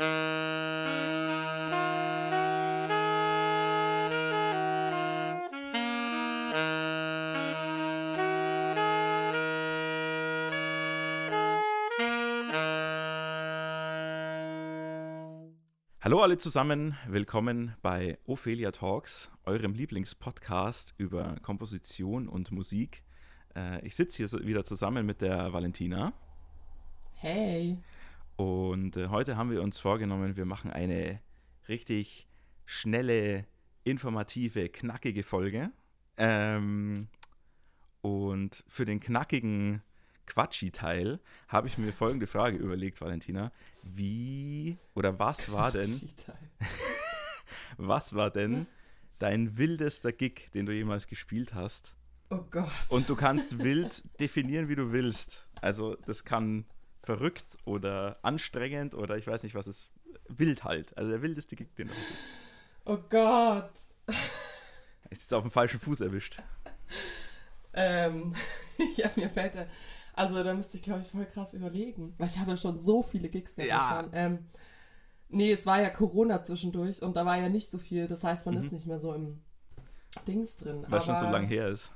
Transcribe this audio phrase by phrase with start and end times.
[0.00, 0.06] Hallo
[16.22, 23.02] alle zusammen, willkommen bei Ophelia Talks, eurem Lieblingspodcast über Komposition und Musik.
[23.54, 26.14] Äh, ich sitze hier wieder zusammen mit der Valentina.
[27.16, 27.76] Hey.
[28.40, 31.20] Und äh, heute haben wir uns vorgenommen, wir machen eine
[31.68, 32.26] richtig
[32.64, 33.44] schnelle,
[33.84, 35.70] informative, knackige Folge.
[36.16, 37.08] Ähm,
[38.00, 39.82] und für den knackigen
[40.24, 43.52] Quatschi-Teil habe ich mir folgende Frage überlegt, Valentina.
[43.82, 45.84] Wie oder was war denn.
[47.76, 48.66] was war denn
[49.18, 51.94] dein wildester Gig, den du jemals gespielt hast?
[52.30, 52.70] Oh Gott.
[52.88, 55.46] Und du kannst wild definieren, wie du willst.
[55.60, 56.64] Also, das kann
[57.02, 59.88] verrückt oder anstrengend oder ich weiß nicht, was es
[60.28, 60.96] wild halt.
[60.96, 62.24] Also der wildeste Gig, den du hattest.
[62.84, 63.72] Oh Gott.
[65.10, 66.40] Ist jetzt auf dem falschen Fuß erwischt.
[67.72, 68.34] ähm,
[68.96, 69.68] ja, mir fällt der.
[70.12, 72.14] Also da müsste ich, glaube ich, voll krass überlegen.
[72.18, 74.12] Weil ich habe schon so viele Gigs gehabt.
[74.12, 74.26] Ja.
[74.26, 74.46] Ähm,
[75.28, 78.06] nee, es war ja Corona zwischendurch und da war ja nicht so viel.
[78.06, 78.60] Das heißt, man mhm.
[78.60, 79.40] ist nicht mehr so im
[80.26, 80.84] Dings drin.
[80.88, 81.92] Weil es schon so lange her ist.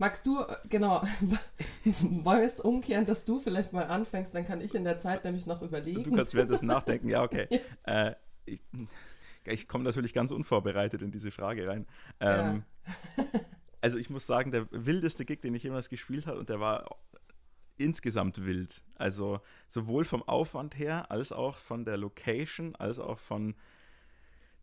[0.00, 1.02] Magst du, genau,
[1.84, 5.24] wollen wir es umkehren, dass du vielleicht mal anfängst, dann kann ich in der Zeit
[5.24, 6.04] nämlich noch überlegen.
[6.04, 7.48] Du kannst währenddessen nachdenken, ja, okay.
[7.86, 8.08] ja.
[8.10, 8.62] Äh, ich,
[9.44, 11.86] ich komme natürlich ganz unvorbereitet in diese Frage rein.
[12.20, 12.62] Ähm,
[13.16, 13.24] ja.
[13.80, 16.96] also ich muss sagen, der wildeste Gig, den ich jemals gespielt habe, und der war
[17.76, 18.84] insgesamt wild.
[18.94, 23.56] Also sowohl vom Aufwand her, als auch von der Location, als auch von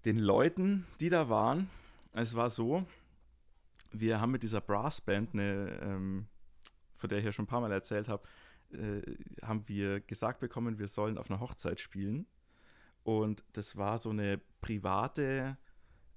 [0.05, 1.69] den Leuten, die da waren.
[2.13, 2.85] Es war so,
[3.99, 6.27] wir haben mit dieser Brassband, eine, ähm,
[6.95, 8.27] von der ich ja schon ein paar Mal erzählt habe,
[8.71, 9.01] äh,
[9.41, 12.25] haben wir gesagt bekommen, wir sollen auf einer Hochzeit spielen.
[13.03, 15.57] Und das war so eine private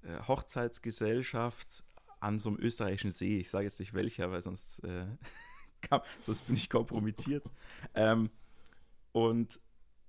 [0.01, 1.83] äh, Hochzeitsgesellschaft
[2.19, 3.37] an so einem österreichischen See.
[3.37, 5.05] Ich sage jetzt nicht welcher, weil sonst, äh,
[5.81, 7.45] kam, sonst bin ich kompromittiert.
[7.93, 8.29] ähm,
[9.11, 9.59] und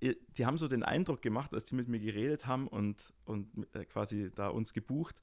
[0.01, 3.85] die haben so den Eindruck gemacht, als die mit mir geredet haben und, und äh,
[3.85, 5.21] quasi da uns gebucht,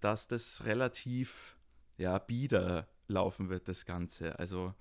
[0.00, 1.56] dass das relativ
[1.98, 4.38] ja, bieder laufen wird, das Ganze.
[4.38, 4.74] Also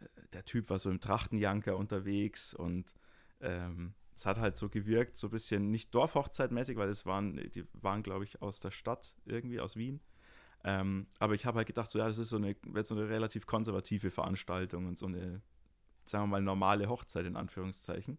[0.00, 2.94] äh, der Typ war so im Trachtenjanker unterwegs und
[3.40, 7.64] ähm, es hat halt so gewirkt, so ein bisschen nicht Dorfhochzeitmäßig, weil es waren, die
[7.72, 10.00] waren, glaube ich, aus der Stadt, irgendwie aus Wien.
[10.62, 13.46] Ähm, aber ich habe halt gedacht, so ja, das ist so eine, so eine relativ
[13.46, 15.40] konservative Veranstaltung und so eine,
[16.04, 18.18] sagen wir mal, normale Hochzeit in Anführungszeichen.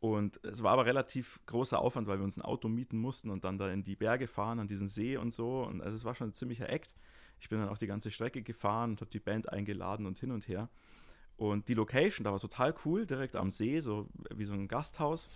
[0.00, 3.44] Und es war aber relativ großer Aufwand, weil wir uns ein Auto mieten mussten und
[3.44, 5.62] dann da in die Berge fahren, an diesen See und so.
[5.62, 6.96] Und also es war schon ein ziemlicher Act.
[7.44, 10.30] Ich bin dann auch die ganze Strecke gefahren und habe die Band eingeladen und hin
[10.30, 10.70] und her.
[11.36, 15.28] Und die Location da war total cool, direkt am See, so wie so ein Gasthaus.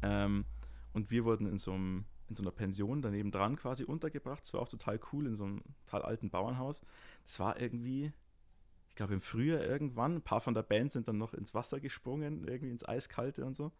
[0.00, 0.44] Ähm,
[0.92, 4.44] und wir wurden in so, einem, in so einer Pension daneben dran quasi untergebracht.
[4.44, 6.82] Das war auch total cool in so einem total alten Bauernhaus.
[7.24, 8.12] Das war irgendwie,
[8.88, 10.18] ich glaube im Frühjahr irgendwann.
[10.18, 13.56] Ein paar von der Band sind dann noch ins Wasser gesprungen, irgendwie ins Eiskalte und
[13.56, 13.72] so.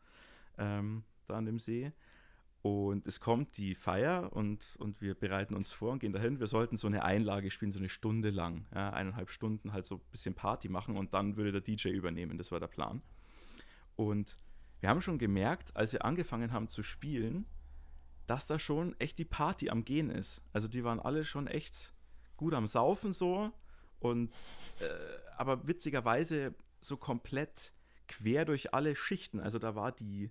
[0.58, 1.92] Ähm, da an dem See.
[2.62, 6.38] Und es kommt die Feier und, und wir bereiten uns vor und gehen dahin.
[6.38, 9.96] Wir sollten so eine Einlage spielen, so eine Stunde lang, ja, eineinhalb Stunden halt so
[9.96, 12.38] ein bisschen Party machen und dann würde der DJ übernehmen.
[12.38, 13.02] Das war der Plan.
[13.96, 14.36] Und
[14.78, 17.46] wir haben schon gemerkt, als wir angefangen haben zu spielen,
[18.28, 20.42] dass da schon echt die Party am Gehen ist.
[20.52, 21.92] Also die waren alle schon echt
[22.36, 23.50] gut am Saufen so
[23.98, 24.30] und
[24.80, 24.88] äh,
[25.36, 27.72] aber witzigerweise so komplett
[28.08, 29.40] quer durch alle Schichten.
[29.40, 30.30] Also da war die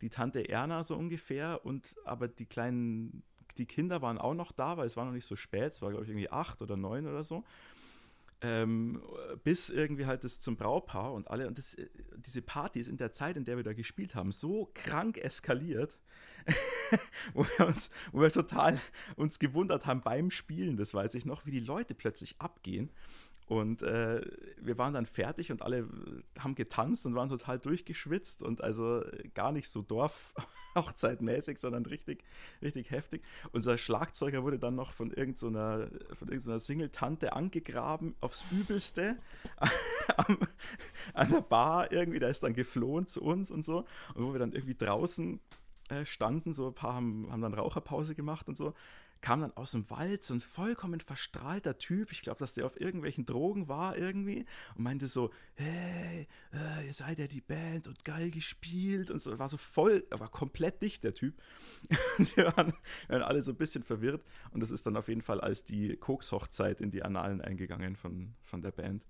[0.00, 3.22] die Tante Erna so ungefähr und aber die kleinen,
[3.56, 5.90] die Kinder waren auch noch da, weil es war noch nicht so spät, es war
[5.90, 7.44] glaube ich irgendwie acht oder neun oder so.
[8.40, 9.02] Ähm,
[9.42, 11.88] bis irgendwie halt das zum Braupaar und alle und das, äh,
[12.18, 15.98] diese Party ist in der Zeit, in der wir da gespielt haben, so krank eskaliert,
[17.34, 18.80] wo wir uns, wo wir total
[19.16, 22.90] uns gewundert haben beim Spielen, das weiß ich noch, wie die Leute plötzlich abgehen
[23.48, 24.20] und äh,
[24.60, 25.88] wir waren dann fertig und alle
[26.38, 29.02] haben getanzt und waren total durchgeschwitzt und also
[29.32, 32.24] gar nicht so Dorfhochzeitmäßig, sondern richtig,
[32.60, 33.22] richtig heftig.
[33.52, 39.16] Unser Schlagzeuger wurde dann noch von irgendeiner, von irgendeiner Single-Tante angegraben, aufs Übelste,
[40.16, 40.36] an,
[41.14, 43.86] an der Bar irgendwie, der ist dann geflohen zu uns und so.
[44.14, 45.40] Und wo wir dann irgendwie draußen
[45.88, 48.74] äh, standen, so ein paar haben, haben dann Raucherpause gemacht und so
[49.20, 52.80] kam dann aus dem Wald so ein vollkommen verstrahlter Typ, ich glaube, dass der auf
[52.80, 58.04] irgendwelchen Drogen war irgendwie und meinte so, hey, äh, ihr seid ja die Band und
[58.04, 61.34] geil gespielt und so, war so voll, er war komplett dicht, der Typ.
[62.34, 62.72] wir, waren,
[63.06, 65.64] wir waren alle so ein bisschen verwirrt und das ist dann auf jeden Fall als
[65.64, 69.04] die Koks-Hochzeit in die Annalen eingegangen von, von der Band.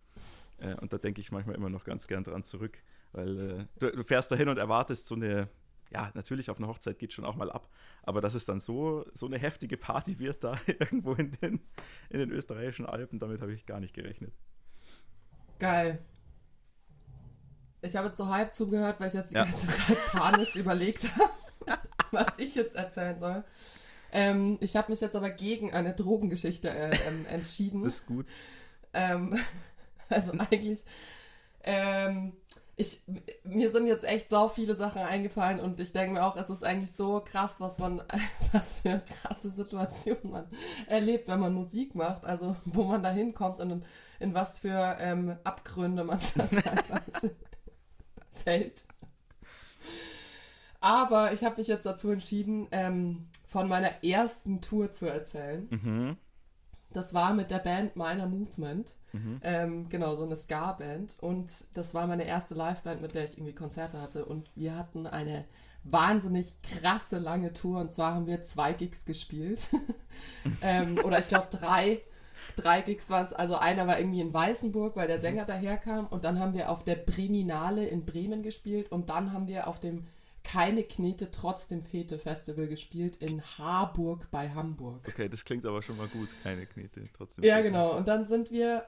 [0.58, 2.78] Äh, und da denke ich manchmal immer noch ganz gern dran zurück,
[3.12, 5.48] weil äh, du, du fährst dahin und erwartest so eine
[5.90, 7.68] ja, natürlich auf einer Hochzeit geht schon auch mal ab,
[8.02, 11.60] aber dass es dann so, so eine heftige Party wird da irgendwo in den,
[12.10, 14.32] in den österreichischen Alpen, damit habe ich gar nicht gerechnet.
[15.58, 15.98] Geil.
[17.80, 19.44] Ich habe jetzt so halb zugehört, weil ich jetzt die ja.
[19.44, 21.80] ganze Zeit panisch überlegt habe,
[22.10, 23.44] was ich jetzt erzählen soll.
[24.10, 27.84] Ähm, ich habe mich jetzt aber gegen eine Drogengeschichte äh, ähm, entschieden.
[27.84, 28.26] Das ist gut.
[28.92, 29.38] Ähm,
[30.08, 30.84] also eigentlich,
[31.62, 32.32] ähm,
[32.78, 33.02] ich,
[33.42, 36.64] mir sind jetzt echt so viele Sachen eingefallen und ich denke mir auch, es ist
[36.64, 38.02] eigentlich so krass, was man,
[38.52, 40.46] was für krasse Situationen man
[40.86, 42.24] erlebt, wenn man Musik macht.
[42.24, 43.84] Also wo man da hinkommt und in,
[44.20, 47.34] in was für ähm, Abgründe man da teilweise
[48.44, 48.84] fällt.
[50.80, 55.66] Aber ich habe mich jetzt dazu entschieden, ähm, von meiner ersten Tour zu erzählen.
[55.70, 56.16] Mhm.
[56.92, 58.96] Das war mit der Band Minor Movement.
[59.12, 59.40] Mhm.
[59.42, 61.16] Ähm, genau, so eine Ska-Band.
[61.20, 64.24] Und das war meine erste Liveband, mit der ich irgendwie Konzerte hatte.
[64.24, 65.44] Und wir hatten eine
[65.84, 67.80] wahnsinnig krasse lange Tour.
[67.80, 69.68] Und zwar haben wir zwei Gigs gespielt.
[70.62, 72.00] ähm, oder ich glaube drei.
[72.56, 73.32] Drei Gigs waren es.
[73.32, 76.06] Also einer war irgendwie in Weißenburg, weil der Sänger daherkam.
[76.06, 78.90] Und dann haben wir auf der Breminale in Bremen gespielt.
[78.90, 80.06] Und dann haben wir auf dem
[80.44, 85.06] keine Knete trotz dem Fete-Festival gespielt in Harburg bei Hamburg.
[85.06, 86.28] Okay, das klingt aber schon mal gut.
[86.42, 87.44] Keine Knete trotzdem.
[87.44, 87.68] Ja, Fete.
[87.68, 87.96] genau.
[87.96, 88.86] Und dann sind wir.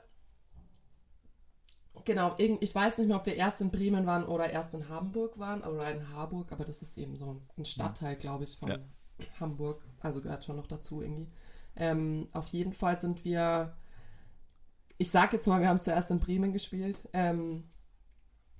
[2.04, 5.38] Genau, ich weiß nicht mehr, ob wir erst in Bremen waren oder erst in Hamburg
[5.38, 8.78] waren oder in Harburg, aber das ist eben so ein Stadtteil, glaube ich, von ja.
[9.38, 9.82] Hamburg.
[10.00, 11.28] Also gehört schon noch dazu irgendwie.
[11.76, 13.76] Ähm, auf jeden Fall sind wir.
[14.98, 17.08] Ich sage jetzt mal, wir haben zuerst in Bremen gespielt.
[17.12, 17.64] Ähm,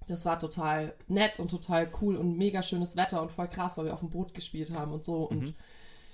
[0.08, 3.86] das war total nett und total cool und mega schönes Wetter und voll krass, weil
[3.86, 5.24] wir auf dem Boot gespielt haben und so.
[5.24, 5.54] Und mhm.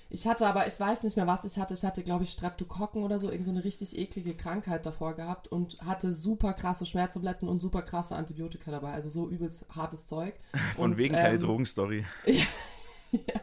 [0.08, 1.74] Ich hatte aber, ich weiß nicht mehr, was ich hatte.
[1.74, 5.78] Ich hatte, glaube ich, Streptokokken oder so, irgendeine so richtig eklige Krankheit davor gehabt und
[5.84, 8.92] hatte super krasse Schmerztabletten und super krasse Antibiotika dabei.
[8.92, 10.34] Also so übelst hartes Zeug.
[10.76, 12.06] Von und, wegen ähm, keine Drogenstory.
[12.24, 13.40] ja,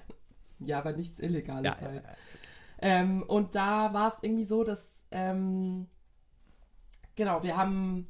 [0.59, 2.03] ja, aber nichts Illegales ja, halt.
[2.03, 2.15] Ja,
[2.79, 5.87] ähm, und da war es irgendwie so, dass, ähm,
[7.15, 8.07] genau, wir haben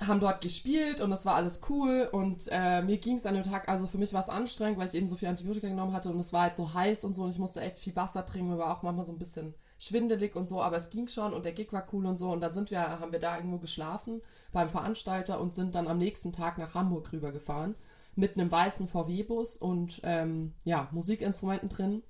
[0.00, 2.08] haben dort gespielt und das war alles cool.
[2.12, 4.88] Und äh, mir ging es an dem Tag, also für mich war es anstrengend, weil
[4.88, 7.24] ich eben so viel Antibiotika genommen hatte und es war halt so heiß und so
[7.24, 10.36] und ich musste echt viel Wasser trinken, mir war auch manchmal so ein bisschen schwindelig
[10.36, 12.30] und so, aber es ging schon und der Gig war cool und so.
[12.30, 14.20] Und dann sind wir, haben wir da irgendwo geschlafen
[14.52, 17.74] beim Veranstalter und sind dann am nächsten Tag nach Hamburg rübergefahren
[18.16, 22.02] mit einem weißen VW-Bus und ähm, ja, Musikinstrumenten drin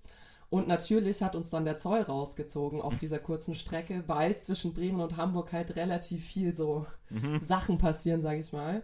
[0.50, 5.00] und natürlich hat uns dann der Zoll rausgezogen auf dieser kurzen Strecke, weil zwischen Bremen
[5.00, 7.40] und Hamburg halt relativ viel so mhm.
[7.42, 8.82] Sachen passieren, sage ich mal.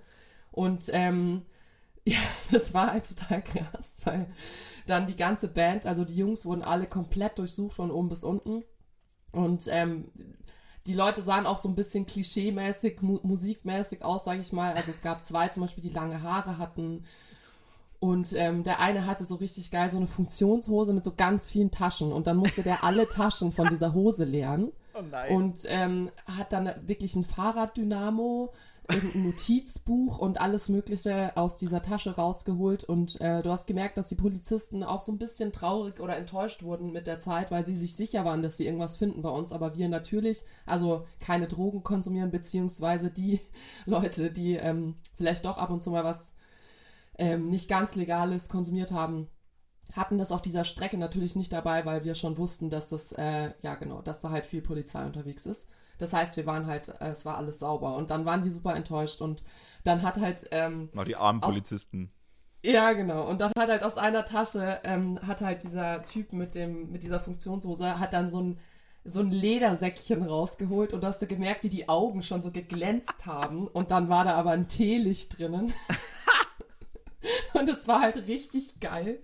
[0.50, 1.42] Und ähm,
[2.06, 2.18] ja,
[2.50, 4.26] das war halt total krass, weil
[4.86, 8.62] dann die ganze Band, also die Jungs wurden alle komplett durchsucht von oben bis unten.
[9.32, 10.12] Und ähm,
[10.86, 14.74] die Leute sahen auch so ein bisschen klischeemäßig, mu musikmäßig aus, sage ich mal.
[14.74, 17.04] Also es gab zwei zum Beispiel, die lange Haare hatten.
[18.04, 21.70] Und ähm, der eine hatte so richtig geil so eine Funktionshose mit so ganz vielen
[21.70, 22.12] Taschen.
[22.12, 24.72] Und dann musste der alle Taschen von dieser Hose leeren.
[24.92, 25.34] Oh nein.
[25.34, 28.52] Und ähm, hat dann wirklich ein Fahrraddynamo,
[28.88, 32.84] ein Notizbuch und alles Mögliche aus dieser Tasche rausgeholt.
[32.84, 36.62] Und äh, du hast gemerkt, dass die Polizisten auch so ein bisschen traurig oder enttäuscht
[36.62, 39.50] wurden mit der Zeit, weil sie sich sicher waren, dass sie irgendwas finden bei uns.
[39.50, 43.40] Aber wir natürlich, also keine Drogen konsumieren, beziehungsweise die
[43.86, 46.34] Leute, die ähm, vielleicht doch ab und zu mal was
[47.18, 49.28] ähm, nicht ganz legales konsumiert haben,
[49.94, 53.52] hatten das auf dieser Strecke natürlich nicht dabei, weil wir schon wussten, dass das, äh,
[53.62, 55.68] ja genau, dass da halt viel Polizei unterwegs ist.
[55.98, 58.74] Das heißt, wir waren halt, äh, es war alles sauber und dann waren die super
[58.74, 59.42] enttäuscht und
[59.84, 60.46] dann hat halt.
[60.50, 62.10] Ähm, War die armen aus, Polizisten.
[62.64, 63.28] Ja, genau.
[63.28, 67.02] Und dann hat halt aus einer Tasche, ähm, hat halt dieser Typ mit dem, mit
[67.02, 68.58] dieser Funktionshose, hat dann so ein,
[69.04, 73.68] so ein Ledersäckchen rausgeholt und hast du gemerkt, wie die Augen schon so geglänzt haben
[73.68, 75.74] und dann war da aber ein Teelicht drinnen.
[77.54, 79.20] Und es war halt richtig geil.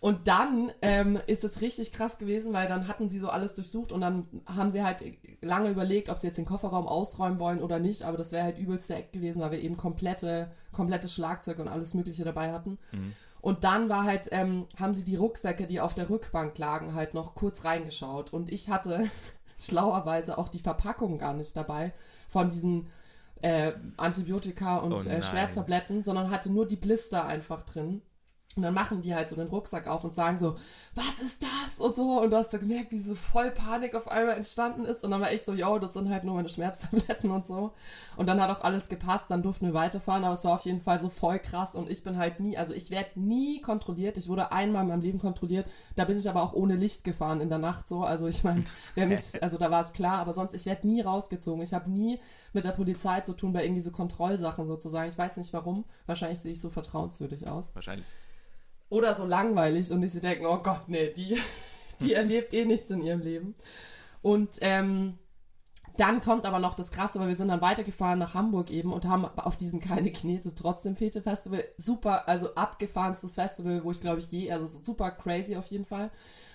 [0.00, 3.92] Und dann ähm, ist es richtig krass gewesen, weil dann hatten sie so alles durchsucht
[3.92, 5.04] und dann haben sie halt
[5.42, 8.02] lange überlegt, ob sie jetzt den Kofferraum ausräumen wollen oder nicht.
[8.02, 11.92] Aber das wäre halt übelste Eck gewesen, weil wir eben komplette, komplettes Schlagzeug und alles
[11.92, 12.78] Mögliche dabei hatten.
[12.92, 13.12] Mhm.
[13.42, 17.12] Und dann war halt, ähm, haben sie die Rucksäcke, die auf der Rückbank lagen, halt
[17.12, 18.32] noch kurz reingeschaut.
[18.32, 19.10] Und ich hatte
[19.58, 21.92] schlauerweise auch die Verpackung gar nicht dabei
[22.26, 22.86] von diesen
[23.42, 28.02] äh, Antibiotika und oh äh, Schmerztabletten, sondern hatte nur die Blister einfach drin.
[28.56, 30.56] Und dann machen die halt so den Rucksack auf und sagen so,
[30.96, 31.78] was ist das?
[31.78, 32.20] Und so.
[32.20, 35.04] Und du hast so gemerkt, wie so voll Panik auf einmal entstanden ist.
[35.04, 37.72] Und dann war ich so, yo, das sind halt nur meine Schmerztabletten und so.
[38.16, 40.24] Und dann hat auch alles gepasst, dann durften wir weiterfahren.
[40.24, 41.76] Aber es war auf jeden Fall so voll krass.
[41.76, 44.16] Und ich bin halt nie, also ich werde nie kontrolliert.
[44.16, 45.66] Ich wurde einmal in meinem Leben kontrolliert.
[45.94, 48.02] Da bin ich aber auch ohne Licht gefahren in der Nacht so.
[48.02, 48.64] Also ich meine,
[49.40, 50.18] also da war es klar.
[50.18, 51.62] Aber sonst, ich werde nie rausgezogen.
[51.62, 52.18] Ich habe nie
[52.52, 55.08] mit der Polizei zu tun bei irgendwie so Kontrollsachen sozusagen.
[55.08, 55.84] Ich weiß nicht warum.
[56.06, 57.70] Wahrscheinlich sehe ich so vertrauenswürdig aus.
[57.74, 58.04] Wahrscheinlich.
[58.90, 61.38] Oder so langweilig und ich sie denken, oh Gott, nee, die,
[62.02, 63.54] die erlebt eh nichts in ihrem Leben.
[64.20, 65.18] Und ähm,
[65.96, 69.06] dann kommt aber noch das Krasse, weil wir sind dann weitergefahren nach Hamburg eben und
[69.06, 74.18] haben auf diesem keine Knete trotzdem Fete Festival super, also abgefahrenstes Festival, wo ich glaube
[74.18, 76.10] ich je, also super crazy auf jeden Fall.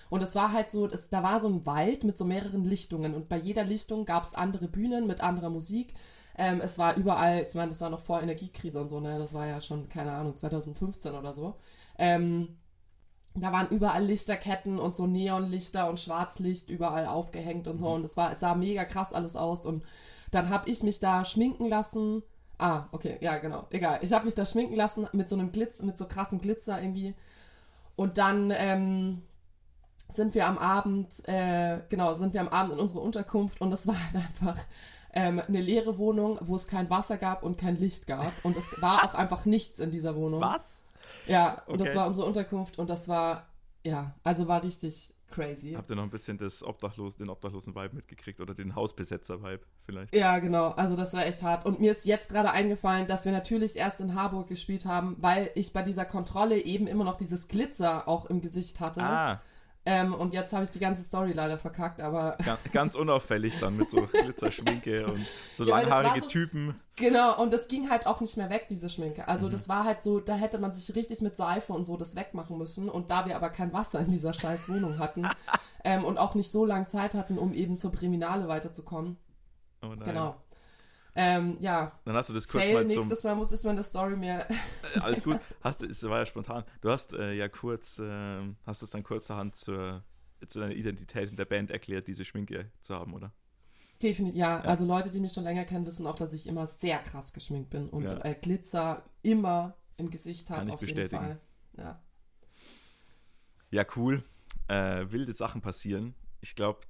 [0.08, 3.14] Und es war halt so, es, da war so ein Wald mit so mehreren Lichtungen
[3.14, 5.94] und bei jeder Lichtung gab es andere Bühnen mit anderer Musik.
[6.38, 9.18] Ähm, es war überall, ich meine, das war noch vor Energiekrise und so, ne?
[9.18, 11.54] Das war ja schon, keine Ahnung, 2015 oder so.
[11.98, 12.58] Ähm,
[13.34, 17.88] da waren überall Lichterketten und so Neonlichter und Schwarzlicht überall aufgehängt und so.
[17.88, 19.66] Und es war, es sah mega krass alles aus.
[19.66, 19.84] Und
[20.30, 22.22] dann habe ich mich da schminken lassen.
[22.58, 23.66] Ah, okay, ja, genau.
[23.70, 23.98] Egal.
[24.02, 27.14] Ich habe mich da schminken lassen mit so einem Glitz, mit so krassem Glitzer irgendwie.
[27.94, 29.22] Und dann ähm,
[30.08, 33.86] sind wir am Abend, äh, genau, sind wir am Abend in unsere Unterkunft und es
[33.86, 34.58] war halt einfach
[35.12, 38.32] ähm, eine leere Wohnung, wo es kein Wasser gab und kein Licht gab.
[38.44, 40.40] Und es war auch einfach nichts in dieser Wohnung.
[40.40, 40.85] Was?
[41.26, 43.46] Ja, und das war unsere Unterkunft und das war,
[43.84, 45.72] ja, also war richtig crazy.
[45.72, 50.14] Habt ihr noch ein bisschen das Obdachlos, den obdachlosen Vibe mitgekriegt oder den Hausbesetzer-Vibe vielleicht?
[50.14, 50.70] Ja, genau.
[50.70, 51.66] Also das war echt hart.
[51.66, 55.50] Und mir ist jetzt gerade eingefallen, dass wir natürlich erst in Harburg gespielt haben, weil
[55.54, 59.02] ich bei dieser Kontrolle eben immer noch dieses Glitzer auch im Gesicht hatte.
[59.02, 59.42] Ah.
[59.88, 62.36] Ähm, und jetzt habe ich die ganze Story leider verkackt, aber.
[62.44, 65.24] Ganz, ganz unauffällig dann mit so Glitzerschminke und
[65.54, 66.74] so ja, langhaarige so, Typen.
[66.96, 69.28] Genau, und das ging halt auch nicht mehr weg, diese Schminke.
[69.28, 69.52] Also, mhm.
[69.52, 72.58] das war halt so, da hätte man sich richtig mit Seife und so das wegmachen
[72.58, 72.88] müssen.
[72.88, 75.28] Und da wir aber kein Wasser in dieser scheiß Wohnung hatten
[75.84, 79.16] ähm, und auch nicht so lange Zeit hatten, um eben zur Priminale weiterzukommen.
[79.82, 80.02] Oh nein.
[80.02, 80.34] Genau.
[81.18, 81.98] Ähm, ja.
[82.04, 82.96] Dann hast du das kurz Fail, mal zum...
[82.96, 84.50] Nächstes Mal muss ich meine Story mehr...
[84.50, 85.40] Äh, alles gut.
[85.62, 86.64] Hast du, es war ja spontan.
[86.82, 90.04] Du hast äh, ja kurz, äh, hast es dann kurzerhand zur,
[90.46, 93.32] zu deiner Identität in der Band erklärt, diese Schminke zu haben, oder?
[94.02, 94.62] Definitiv, ja.
[94.62, 94.64] ja.
[94.64, 97.70] Also Leute, die mich schon länger kennen, wissen auch, dass ich immer sehr krass geschminkt
[97.70, 98.22] bin und ja.
[98.22, 100.60] äh, Glitzer immer im Gesicht habe.
[100.60, 101.22] Kann ich auf bestätigen.
[101.22, 101.40] Jeden Fall.
[101.78, 102.02] Ja.
[103.70, 104.22] Ja, cool.
[104.68, 106.14] Äh, wilde Sachen passieren.
[106.40, 106.80] Ich glaube,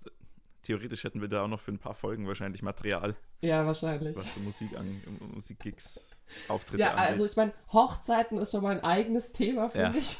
[0.62, 3.16] theoretisch hätten wir da auch noch für ein paar Folgen wahrscheinlich Material.
[3.46, 4.16] Ja, wahrscheinlich.
[4.16, 5.02] Was so Musik an,
[5.34, 6.16] Musikgigs,
[6.48, 7.06] Auftritte Ja, angeht.
[7.06, 9.90] also ich meine, Hochzeiten ist schon mal ein eigenes Thema für ja.
[9.90, 10.18] mich.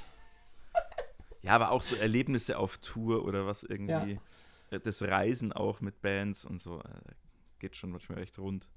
[1.43, 4.19] ja, aber auch so Erlebnisse auf Tour oder was irgendwie.
[4.71, 4.79] Ja.
[4.79, 6.81] Das Reisen auch mit Bands und so.
[6.81, 6.85] Äh,
[7.59, 8.69] geht schon manchmal echt rund.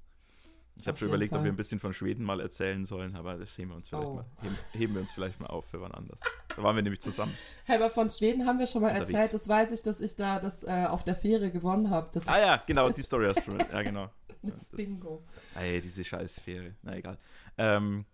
[0.76, 1.40] Ich habe schon überlegt, Fall.
[1.40, 4.08] ob wir ein bisschen von Schweden mal erzählen sollen, aber das heben wir uns vielleicht
[4.08, 4.14] oh.
[4.14, 6.20] mal, heben, heben, wir uns vielleicht mal auf für wann anders.
[6.56, 7.36] Da waren wir nämlich zusammen.
[7.64, 9.10] Hey, aber von Schweden haben wir schon mal Unterwegs.
[9.10, 9.34] erzählt.
[9.34, 12.10] Das weiß ich, dass ich da das äh, auf der Fähre gewonnen habe.
[12.26, 13.52] Ah ja, genau, die Story hast du.
[13.52, 14.10] Ja, genau.
[14.42, 15.22] Das Bingo.
[15.54, 16.74] Ey, diese scheiß Fähre.
[16.80, 17.18] Na egal.
[17.58, 18.06] Ähm,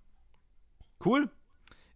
[1.04, 1.30] cool.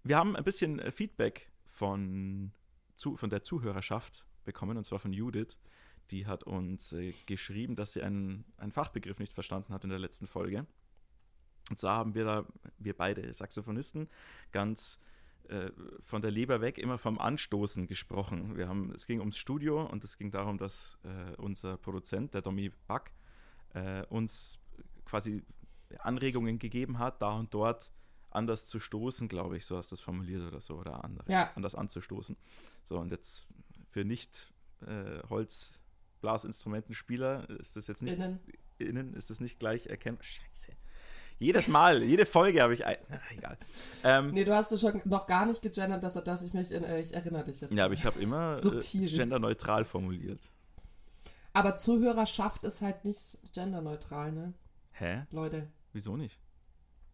[0.04, 2.52] Wir haben ein bisschen äh, Feedback von,
[2.94, 5.56] zu, von der Zuhörerschaft bekommen, und zwar von Judith
[6.10, 9.98] die hat uns äh, geschrieben, dass sie einen, einen Fachbegriff nicht verstanden hat in der
[9.98, 10.66] letzten Folge.
[11.68, 12.44] Und zwar haben wir da,
[12.78, 14.08] wir beide Saxophonisten,
[14.50, 14.98] ganz
[15.48, 15.70] äh,
[16.02, 18.56] von der Leber weg immer vom Anstoßen gesprochen.
[18.56, 22.42] Wir haben, es ging ums Studio und es ging darum, dass äh, unser Produzent, der
[22.42, 23.12] Domi Back,
[23.74, 24.58] äh, uns
[25.04, 25.42] quasi
[25.98, 27.92] Anregungen gegeben hat, da und dort
[28.30, 31.50] anders zu stoßen, glaube ich, so hast du das formuliert oder so, oder anders, ja.
[31.54, 32.36] anders anzustoßen.
[32.84, 33.48] So, und jetzt
[33.90, 34.52] für nicht
[34.86, 35.72] äh, Holz
[36.20, 38.40] Blasinstrumentenspieler ist das jetzt nicht innen,
[38.78, 40.24] innen ist das nicht gleich erkennbar.
[40.24, 40.72] Scheiße.
[41.38, 42.98] Jedes Mal, jede Folge habe ich ein.
[43.08, 43.58] Na, egal.
[44.04, 46.84] Ähm, nee, du hast es schon noch gar nicht gegendert, dass, dass ich mich in,
[46.84, 47.72] äh, ich erinnere dich jetzt.
[47.72, 50.50] Ja, aber ich habe immer äh, genderneutral formuliert.
[51.54, 54.52] Aber Zuhörerschaft ist halt nicht genderneutral, ne?
[54.92, 55.24] Hä?
[55.30, 55.66] Leute.
[55.94, 56.38] Wieso nicht?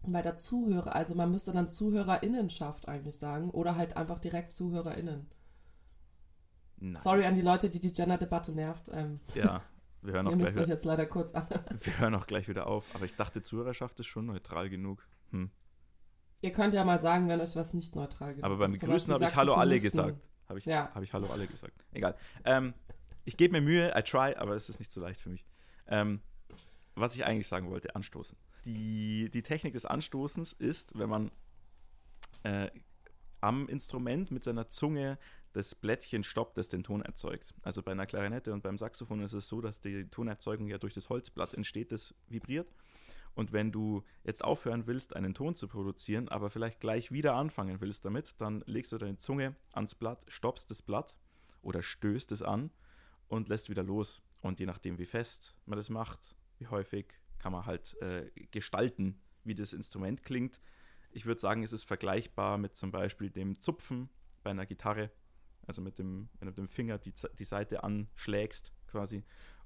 [0.03, 5.29] Weil der Zuhörer, also man müsste dann ZuhörerInnenschaft eigentlich sagen oder halt einfach direkt ZuhörerInnen.
[6.79, 7.01] Nein.
[7.01, 8.91] Sorry an die Leute, die die Gender-Debatte nervt.
[8.93, 9.63] Ähm, ja,
[10.03, 10.49] wir hören auch Ihr gleich.
[10.49, 11.47] müsst euch jetzt leider kurz an.
[11.83, 12.85] Wir hören auch gleich wieder auf.
[12.95, 15.07] Aber ich dachte, Zuhörerschaft ist schon neutral genug.
[15.31, 15.51] Hm.
[16.43, 18.45] Ihr könnt ja mal sagen, wenn euch was nicht neutral genug ist.
[18.45, 20.21] Aber beim Begrüßen habe ich Hallo alle gesagt.
[20.49, 20.91] Habe ich, ja.
[20.95, 21.85] hab ich Hallo alle gesagt.
[21.93, 22.15] Egal.
[22.45, 22.75] Ähm,
[23.25, 25.45] ich gebe mir Mühe, I try, aber es ist nicht so leicht für mich.
[25.89, 26.21] Ähm,
[26.95, 28.39] was ich eigentlich sagen wollte, anstoßen.
[28.65, 31.31] Die, die Technik des Anstoßens ist, wenn man
[32.43, 32.71] äh,
[33.41, 35.19] am Instrument mit seiner Zunge
[35.57, 37.55] das Blättchen stoppt, das den Ton erzeugt.
[37.63, 40.93] Also bei einer Klarinette und beim Saxophon ist es so, dass die Tonerzeugung ja durch
[40.93, 42.71] das Holzblatt entsteht, das vibriert.
[43.35, 47.81] Und wenn du jetzt aufhören willst, einen Ton zu produzieren, aber vielleicht gleich wieder anfangen
[47.81, 51.17] willst damit, dann legst du deine Zunge ans Blatt, stoppst das Blatt
[51.63, 52.71] oder stößt es an
[53.29, 54.23] und lässt wieder los.
[54.43, 57.07] Und je nachdem, wie fest man das macht, wie häufig,
[57.39, 60.61] kann man halt äh, gestalten, wie das Instrument klingt.
[61.13, 64.11] Ich würde sagen, es ist vergleichbar mit zum Beispiel dem Zupfen
[64.43, 65.11] bei einer Gitarre,
[65.67, 69.25] also mit dem, wenn du mit dem Finger die, die Seite anschlägst quasi,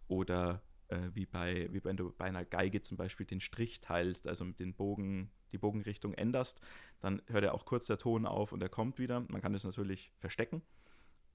[0.09, 4.27] oder äh, wie, bei, wie wenn du bei einer Geige zum Beispiel den Strich teilst,
[4.27, 6.61] also mit den Bogen, die Bogenrichtung änderst,
[7.01, 9.21] dann hört er auch kurz der Ton auf und er kommt wieder.
[9.21, 10.63] Man kann das natürlich verstecken,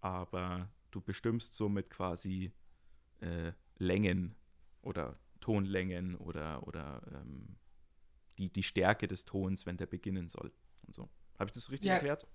[0.02, 2.52] aber du bestimmst somit quasi
[3.22, 4.36] äh, Längen
[4.82, 7.58] oder Tonlängen oder, oder ähm,
[8.38, 10.52] die, die Stärke des Tons, wenn der beginnen soll
[10.86, 11.10] und so.
[11.38, 11.96] Habe ich das richtig ja.
[11.96, 12.28] erklärt?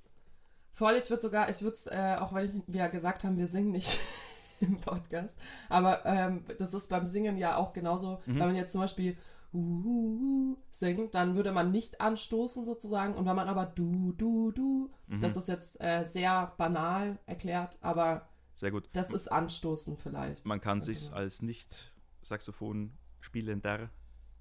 [0.72, 3.46] Voll, ich würde sogar, ich würde es, äh, auch weil wir ja gesagt haben, wir
[3.46, 3.98] singen nicht
[4.60, 8.38] im Podcast, aber ähm, das ist beim Singen ja auch genauso, mhm.
[8.38, 9.16] wenn man jetzt zum Beispiel
[9.52, 14.52] uh, uh, singt, dann würde man nicht anstoßen sozusagen und wenn man aber du, du,
[14.52, 15.20] du, mhm.
[15.20, 18.28] das ist jetzt äh, sehr banal erklärt, aber
[18.60, 18.90] sehr gut.
[18.92, 20.46] Das ist anstoßen vielleicht.
[20.46, 23.88] Man kann sich als nicht Saxophon spielender,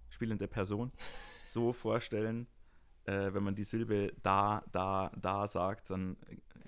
[0.09, 0.91] spielende Person
[1.45, 2.47] so vorstellen,
[3.09, 6.15] äh, wenn man die Silbe da, da, da sagt, dann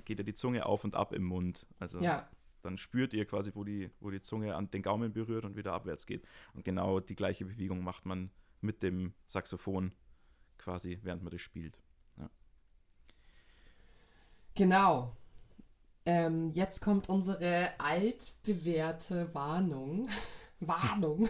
[0.05, 1.67] geht ja die Zunge auf und ab im Mund.
[1.79, 2.27] Also ja.
[2.63, 5.74] dann spürt ihr quasi, wo die, wo die Zunge an den Gaumen berührt und wieder
[5.74, 6.25] abwärts geht.
[6.53, 9.93] Und genau die gleiche Bewegung macht man mit dem Saxophon
[10.57, 11.79] quasi, während man das spielt.
[12.17, 12.29] Ja.
[14.55, 15.15] Genau.
[16.05, 20.10] Ähm, jetzt kommt unsere altbewährte Warnung.
[20.60, 21.29] Warnung.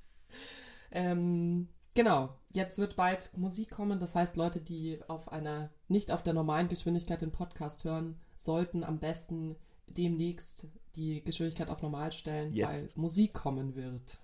[0.90, 4.00] ähm, genau, jetzt wird bald Musik kommen.
[4.00, 8.82] Das heißt, Leute, die auf einer, nicht auf der normalen Geschwindigkeit den Podcast hören, sollten
[8.82, 12.96] am besten demnächst die Geschwindigkeit auf normal stellen, jetzt.
[12.96, 14.18] weil Musik kommen wird.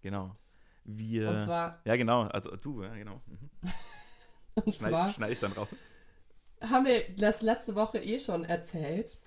[0.00, 0.34] Genau.
[0.84, 1.30] Wir.
[1.30, 1.80] Und zwar.
[1.84, 2.22] Ja, genau.
[2.22, 3.20] Also du, ja, genau.
[3.26, 3.50] Mhm.
[4.54, 5.08] Und schneid, zwar.
[5.10, 5.68] Schneide ich dann raus.
[6.60, 9.18] Haben wir das letzte Woche eh schon erzählt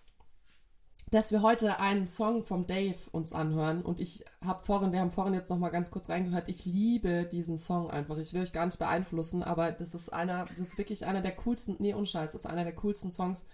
[1.11, 5.11] dass wir heute einen Song vom Dave uns anhören und ich habe vorhin, wir haben
[5.11, 8.17] vorhin jetzt noch mal ganz kurz reingehört, ich liebe diesen Song einfach.
[8.17, 11.35] Ich will euch gar nicht beeinflussen, aber das ist einer, das ist wirklich einer der
[11.35, 13.45] coolsten, nee, unscheiß, das ist einer der coolsten Songs,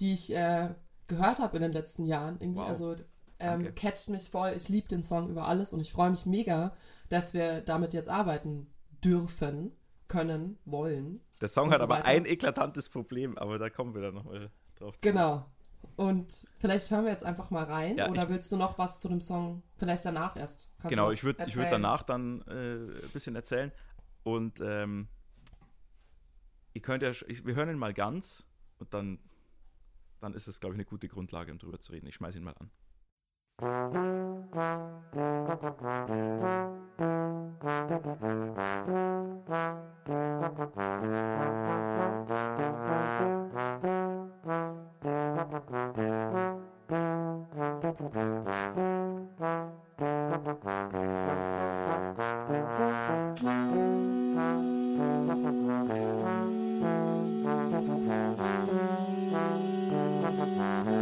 [0.00, 0.70] die ich äh,
[1.06, 2.38] gehört habe in den letzten Jahren.
[2.40, 2.68] Irgendwie, wow.
[2.68, 2.96] also
[3.38, 4.52] ähm, catcht mich voll.
[4.56, 6.74] Ich liebe den Song über alles und ich freue mich mega,
[7.08, 8.66] dass wir damit jetzt arbeiten
[9.04, 9.72] dürfen,
[10.08, 11.20] können, wollen.
[11.40, 14.98] Der Song hat so aber ein eklatantes Problem, aber da kommen wir dann nochmal drauf
[14.98, 15.08] zu.
[15.08, 15.44] Genau.
[15.96, 17.96] Und vielleicht hören wir jetzt einfach mal rein.
[17.96, 20.70] Ja, oder willst du noch was zu dem Song vielleicht danach erst?
[20.78, 23.72] Kannst genau, ich würde würd danach dann äh, ein bisschen erzählen.
[24.24, 25.08] Und ähm,
[26.74, 29.18] ihr könnt ja, ich, wir hören ihn mal ganz und dann,
[30.20, 32.06] dann ist es, glaube ich, eine gute Grundlage, um drüber zu reden.
[32.06, 32.70] Ich schmeiße ihn mal an.
[33.58, 34.06] Musik
[60.56, 60.95] Mm-hmm.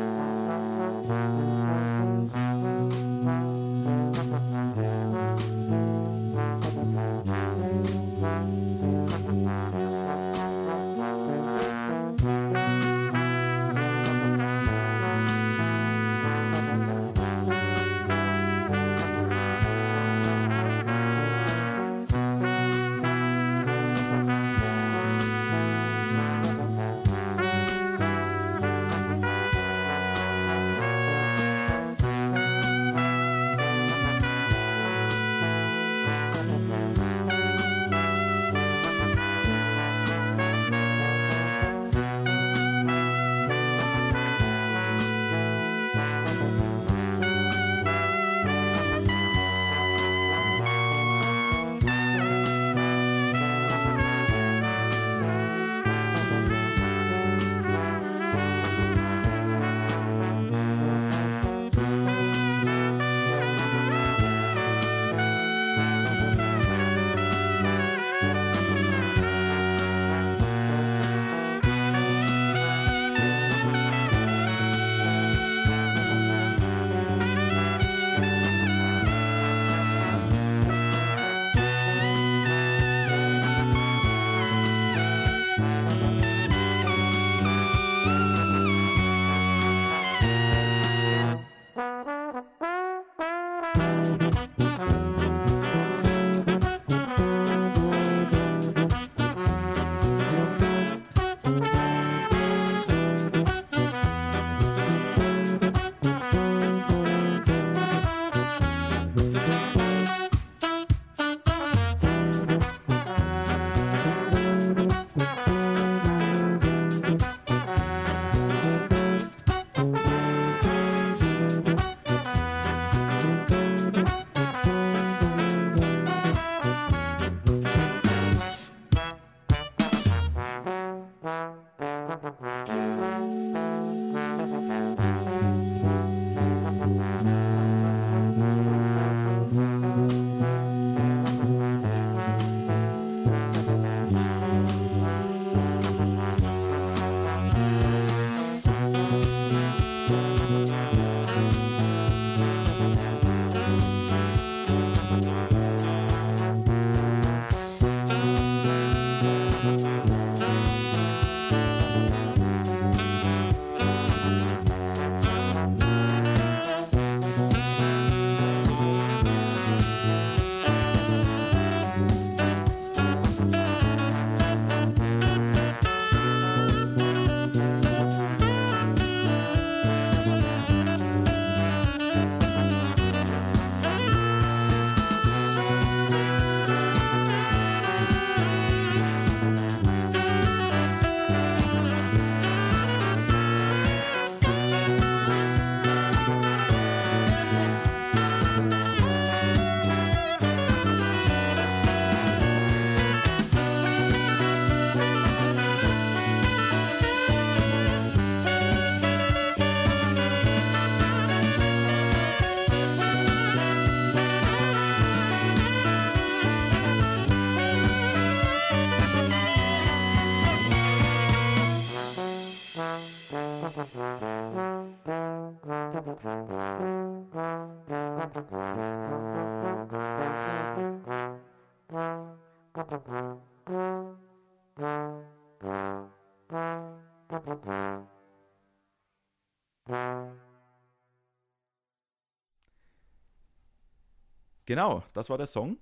[244.67, 245.79] Genau, das war der Song.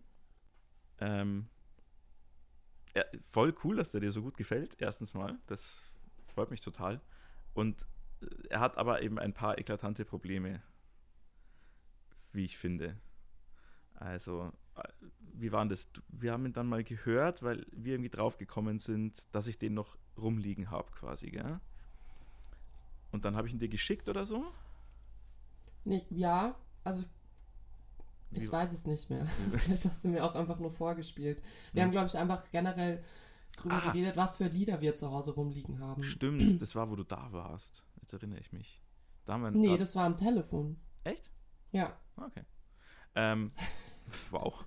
[0.98, 1.48] Ähm,
[2.94, 5.38] ja, voll cool, dass der dir so gut gefällt, erstens mal.
[5.46, 5.90] Das
[6.34, 7.00] freut mich total.
[7.54, 7.86] Und
[8.20, 10.62] äh, er hat aber eben ein paar eklatante Probleme,
[12.32, 12.96] wie ich finde.
[13.94, 14.82] Also, äh,
[15.34, 15.90] wie waren das?
[16.08, 19.96] Wir haben ihn dann mal gehört, weil wir irgendwie draufgekommen sind, dass ich den noch
[20.16, 21.60] rumliegen habe, quasi, gell?
[23.10, 24.44] Und dann habe ich ihn dir geschickt oder so?
[25.84, 27.04] Nee, ja, also
[28.30, 29.26] ich weiß es nicht mehr.
[29.52, 31.42] Vielleicht hast du mir auch einfach nur vorgespielt.
[31.72, 31.86] Wir hm.
[31.86, 33.04] haben, glaube ich, einfach generell
[33.56, 33.90] drüber ah.
[33.90, 36.02] geredet, was für Lieder wir zu Hause rumliegen haben.
[36.02, 37.84] Stimmt, das war, wo du da warst.
[38.00, 38.82] Jetzt erinnere ich mich.
[39.24, 40.78] Da haben wir nee, das war am Telefon.
[41.04, 41.30] Echt?
[41.72, 41.96] Ja.
[42.16, 42.44] Okay.
[43.14, 43.52] Ähm,
[44.30, 44.64] wow.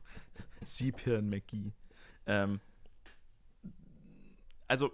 [0.63, 1.71] Siebhirn McGee.
[2.25, 2.59] Ähm,
[4.67, 4.91] also,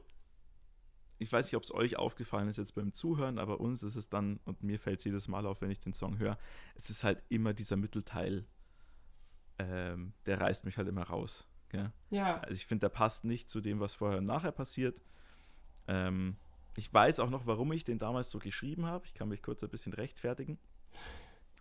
[1.18, 4.10] ich weiß nicht, ob es euch aufgefallen ist jetzt beim Zuhören, aber uns ist es
[4.10, 6.38] dann, und mir fällt es jedes Mal auf, wenn ich den Song höre,
[6.76, 8.46] es ist halt immer dieser Mittelteil,
[9.60, 11.48] ähm, der reißt mich halt immer raus.
[11.70, 11.94] Gell?
[12.10, 12.40] Ja.
[12.40, 15.02] Also ich finde, der passt nicht zu dem, was vorher und nachher passiert.
[15.88, 16.38] Ähm,
[16.76, 19.06] ich weiß auch noch, warum ich den damals so geschrieben habe.
[19.06, 20.58] Ich kann mich kurz ein bisschen rechtfertigen.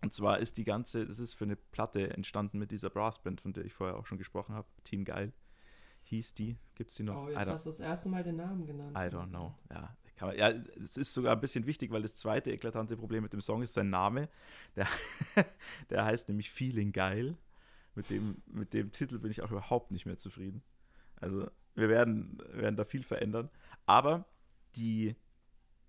[0.02, 3.52] Und zwar ist die ganze, das ist für eine Platte entstanden mit dieser Brassband, von
[3.52, 4.66] der ich vorher auch schon gesprochen habe.
[4.84, 5.32] Team Geil
[6.04, 6.56] hieß die.
[6.74, 7.26] Gibt es die noch?
[7.26, 8.96] Oh, jetzt hast du das erste Mal den Namen genannt.
[8.96, 9.54] I don't know.
[9.70, 10.50] Ja, man, ja,
[10.82, 13.74] es ist sogar ein bisschen wichtig, weil das zweite eklatante Problem mit dem Song ist
[13.74, 14.28] sein Name.
[14.76, 14.86] Der,
[15.90, 17.36] der heißt nämlich Feeling Geil.
[17.94, 20.62] Mit dem, mit dem Titel bin ich auch überhaupt nicht mehr zufrieden.
[21.16, 23.50] Also wir werden, werden da viel verändern.
[23.86, 24.26] Aber
[24.76, 25.16] die,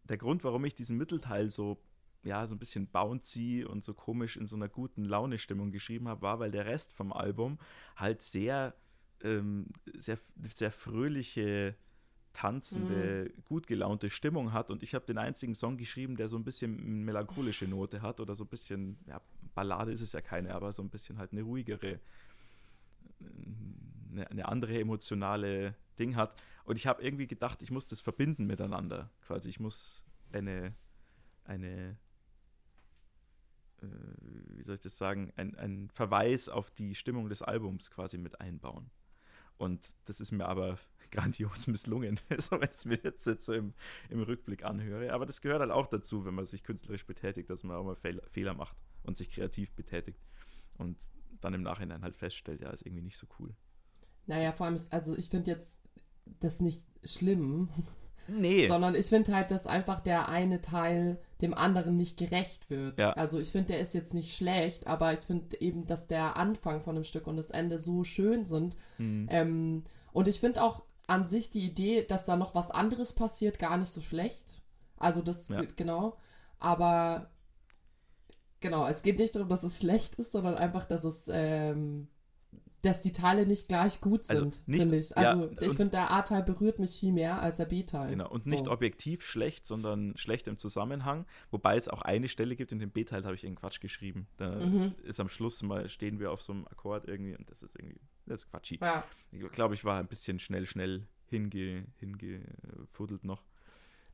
[0.04, 1.82] der Grund, warum ich diesen Mittelteil so,
[2.23, 6.21] ja, so ein bisschen bouncy und so komisch in so einer guten Laune-Stimmung geschrieben habe,
[6.21, 7.57] war, weil der Rest vom Album
[7.95, 8.75] halt sehr,
[9.23, 10.17] ähm, sehr,
[10.49, 11.75] sehr fröhliche,
[12.34, 13.43] tanzende, mhm.
[13.45, 14.71] gut gelaunte Stimmung hat.
[14.71, 18.36] Und ich habe den einzigen Song geschrieben, der so ein bisschen melancholische Note hat oder
[18.36, 19.21] so ein bisschen, ja,
[19.53, 21.99] Ballade ist es ja keine, aber so ein bisschen halt eine ruhigere,
[24.12, 26.36] eine, eine andere emotionale Ding hat.
[26.65, 29.10] Und ich habe irgendwie gedacht, ich muss das verbinden miteinander.
[29.21, 30.73] Quasi, ich muss eine,
[31.43, 31.95] eine, äh,
[33.82, 38.39] wie soll ich das sagen, ein, ein Verweis auf die Stimmung des Albums quasi mit
[38.39, 38.91] einbauen.
[39.58, 40.80] Und das ist mir aber
[41.12, 43.74] grandios misslungen, so wenn ich es mir jetzt, jetzt so im,
[44.10, 45.13] im, Rückblick anhöre.
[45.13, 47.96] Aber das gehört halt auch dazu, wenn man sich künstlerisch betätigt, dass man auch mal
[47.96, 50.20] Fehl, Fehler macht und sich kreativ betätigt.
[50.78, 50.98] Und
[51.41, 53.54] dann im Nachhinein halt feststellt, ja, ist irgendwie nicht so cool.
[54.26, 55.80] Naja, vor allem, ist, also ich finde jetzt
[56.39, 57.70] das nicht schlimm.
[58.28, 58.67] Nee.
[58.70, 62.99] Sondern ich finde halt, dass einfach der eine Teil dem anderen nicht gerecht wird.
[62.99, 63.12] Ja.
[63.13, 66.82] Also ich finde, der ist jetzt nicht schlecht, aber ich finde eben, dass der Anfang
[66.82, 68.75] von dem Stück und das Ende so schön sind.
[68.97, 69.27] Mhm.
[69.30, 73.60] Ähm, und ich finde auch an sich die Idee, dass da noch was anderes passiert,
[73.60, 74.62] gar nicht so schlecht.
[74.97, 75.62] Also das, ja.
[75.75, 76.17] genau.
[76.60, 77.32] Aber
[78.60, 82.08] genau, es geht nicht darum, dass es schlecht ist, sondern einfach, dass es ähm,
[82.84, 85.10] dass die Teile nicht gleich gut Also sind, nicht- finde ich.
[85.12, 88.10] ja, Also ich und- finde, der A-Teil berührt mich viel mehr als der B-Teil.
[88.10, 88.72] Genau, und nicht So.
[88.72, 91.26] objektiv schlecht, sondern schlecht im Zusammenhang.
[91.52, 94.28] Wobei es auch eine Stelle gibt, in dem B-Teil habe ich irgendeinen Quatsch geschrieben.
[94.38, 94.96] Da Mhm.
[95.04, 98.00] ist am Schluss mal, stehen wir auf so einem Akkord irgendwie und das ist irgendwie,
[98.26, 98.80] das ist quatschi.
[98.82, 99.04] Ja.
[99.32, 103.44] Ich glaube, ich war ein bisschen schnell, schnell hinge, hingefuddelt noch.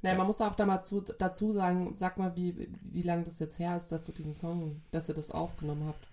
[0.01, 0.15] Nee, Ja.
[0.15, 3.57] man muss auch da mal zu, dazu sagen, sag mal, wie, wie lange das jetzt
[3.59, 6.07] her ist, dass du diesen Song, dass ihr das aufgenommen habt.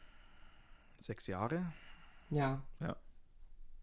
[1.01, 1.67] Sechs Jahre?
[2.35, 2.62] Ja.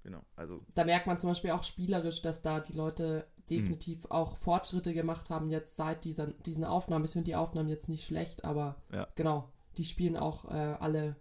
[0.03, 4.11] Genau, also Da merkt man zum Beispiel auch spielerisch, dass da die Leute definitiv Mhm.
[4.11, 7.05] auch Fortschritte gemacht haben jetzt seit dieser, diesen Aufnahmen.
[7.05, 9.07] Ich finde die Aufnahmen jetzt nicht schlecht, aber Ja.
[9.15, 11.15] genau, die spielen auch äh, alle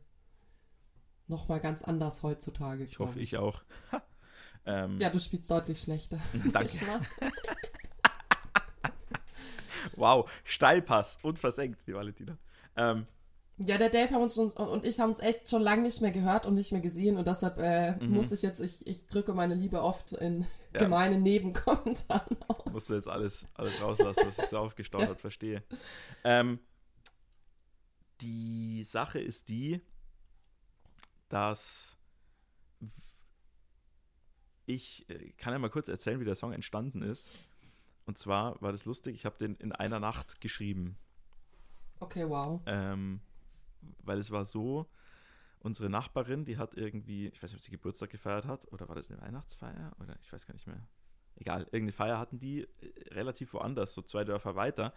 [1.26, 2.84] nochmal ganz anders heutzutage.
[2.84, 3.62] ich hoffe, ich auch.
[4.64, 6.18] ähm, Ja, du spielst deutlich schlechter.
[6.52, 6.70] Danke.
[9.96, 12.38] Wow, Steilpass und versenkt, die Valentina.
[12.76, 13.06] Ähm,
[13.62, 16.10] Ja, der Dave haben uns schon, und ich haben uns echt schon lange nicht mehr
[16.12, 18.14] gehört und nicht mehr gesehen und deshalb äh, Mhm.
[18.14, 20.80] muss ich jetzt, ich, ich drücke meine Liebe oft in Ja.
[20.80, 22.72] gemeinen Nebenkommentaren aus.
[22.72, 25.62] musst du jetzt alles, alles rauslassen, was sich so aufgestaut hat, verstehe.
[26.24, 26.58] Ähm,
[28.22, 29.80] die Sache ist die,
[31.28, 31.98] dass
[34.66, 37.30] ich äh, kann ja mal kurz erzählen, wie der Song entstanden ist.
[38.06, 40.96] Und zwar war das lustig, ich habe den in einer Nacht geschrieben.
[42.00, 42.60] Okay, wow.
[42.66, 43.20] Ähm,
[44.02, 44.88] weil es war so,
[45.60, 48.96] unsere Nachbarin, die hat irgendwie, ich weiß nicht, ob sie Geburtstag gefeiert hat, oder war
[48.96, 49.92] das eine Weihnachtsfeier?
[50.00, 50.80] Oder ich weiß gar nicht mehr.
[51.36, 54.92] Egal, irgendeine Feier hatten die äh, relativ woanders, so zwei Dörfer weiter.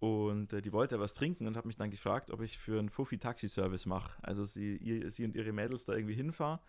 [0.00, 2.90] Und äh, die wollte was trinken und hat mich dann gefragt, ob ich für einen
[2.90, 4.12] Fuffi-Taxi-Service mache.
[4.22, 6.60] Also sie, ihr, sie und ihre Mädels da irgendwie hinfahren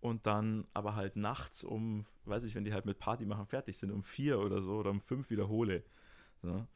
[0.00, 3.78] und dann aber halt nachts um, weiß ich, wenn die halt mit Party machen fertig
[3.78, 5.84] sind, um vier oder so oder um fünf wiederhole.
[6.42, 6.66] So.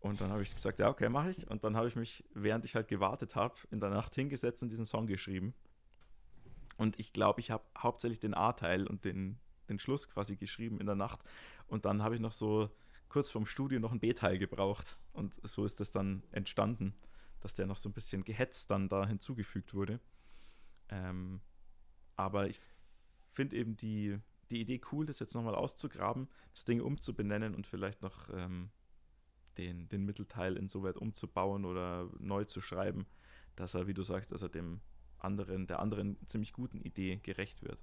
[0.00, 1.50] Und dann habe ich gesagt, ja, okay, mache ich.
[1.50, 4.70] Und dann habe ich mich, während ich halt gewartet habe, in der Nacht hingesetzt und
[4.70, 5.54] diesen Song geschrieben.
[6.76, 10.86] Und ich glaube, ich habe hauptsächlich den A-Teil und den, den Schluss quasi geschrieben in
[10.86, 11.24] der Nacht.
[11.66, 12.70] Und dann habe ich noch so
[13.08, 14.98] kurz vorm Studio noch einen B-Teil gebraucht.
[15.12, 16.94] Und so ist das dann entstanden,
[17.40, 19.98] dass der noch so ein bisschen gehetzt dann da hinzugefügt wurde.
[20.90, 21.40] Ähm,
[22.14, 22.60] aber ich
[23.30, 24.18] finde eben die,
[24.50, 28.70] die Idee cool, das jetzt nochmal auszugraben, das Ding umzubenennen und vielleicht noch ähm,
[29.58, 33.06] den, den Mittelteil insoweit umzubauen oder neu zu schreiben,
[33.56, 34.80] dass er, wie du sagst, dass er dem
[35.18, 37.82] anderen, der anderen ziemlich guten Idee gerecht wird.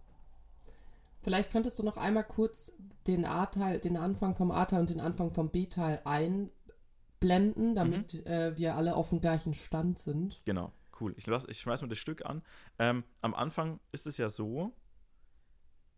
[1.22, 2.72] Vielleicht könntest du noch einmal kurz
[3.08, 8.26] den A-Teil, den Anfang vom A-Teil und den Anfang vom B-Teil einblenden, damit Mhm.
[8.26, 10.40] äh, wir alle auf dem gleichen Stand sind.
[10.46, 11.14] Genau, cool.
[11.18, 12.42] Ich, lass, ich schmeiß mal das Stück an.
[12.80, 14.72] Ähm, am Anfang ist es ja so,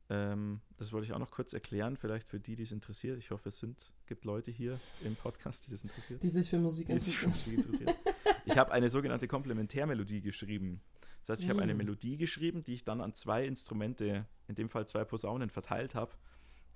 [0.09, 3.17] ähm, das wollte ich auch noch kurz erklären, vielleicht für die, die es interessiert.
[3.17, 6.23] Ich hoffe, es sind, gibt Leute hier im Podcast, die das interessiert.
[6.23, 7.55] Die sich für Musik die sich für interessieren.
[7.57, 8.15] Musik interessiert.
[8.45, 10.81] Ich habe eine sogenannte Komplementärmelodie geschrieben.
[11.21, 11.77] Das heißt, ich habe eine Mm.
[11.77, 16.13] Melodie geschrieben, die ich dann an zwei Instrumente, in dem Fall zwei Posaunen, verteilt habe,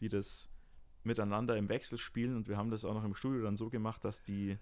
[0.02, 0.50] die das
[1.04, 2.36] miteinander im Wechsel spielen.
[2.36, 4.58] Und wir haben das auch noch im Studio dann so gemacht, dass die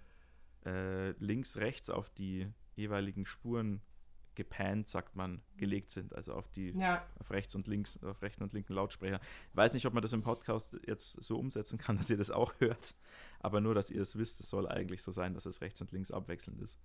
[0.64, 3.82] äh, links, rechts auf die jeweiligen Spuren
[4.44, 6.14] gepannt, sagt man, gelegt sind.
[6.14, 9.20] Also auf die Ja, auf rechts und links, auf rechten und linken Lautsprecher.
[9.50, 12.30] Ich weiß nicht, ob man das im Podcast jetzt so umsetzen kann, dass ihr das
[12.30, 12.94] auch hört,
[13.40, 15.92] aber nur, dass ihr es wisst, es soll eigentlich so sein, dass es rechts und
[15.92, 16.78] links abwechselnd ist.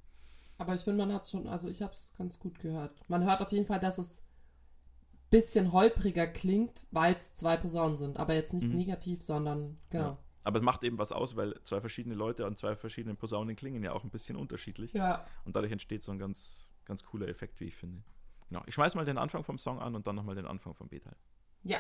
[0.58, 2.94] aber ich finde, man hat schon, also ich habe es ganz gut gehört.
[3.10, 7.98] Man hört auf jeden Fall, dass es ein bisschen holpriger klingt, weil es zwei Posaunen
[7.98, 8.18] sind.
[8.18, 8.76] Aber jetzt nicht Mhm.
[8.76, 10.18] negativ, sondern genau.
[10.44, 13.84] Aber es macht eben was aus, weil zwei verschiedene Leute an zwei verschiedenen Posaunen klingen
[13.84, 14.94] ja auch ein bisschen unterschiedlich.
[14.94, 15.26] Ja.
[15.44, 18.04] Und dadurch entsteht so ein ganz, ganz cooler Effekt, wie ich finde.
[18.50, 18.64] Genau.
[18.68, 21.16] Ich schmeiß mal den Anfang vom Song an und dann nochmal den Anfang vom B-Teil.
[21.64, 21.80] Ja.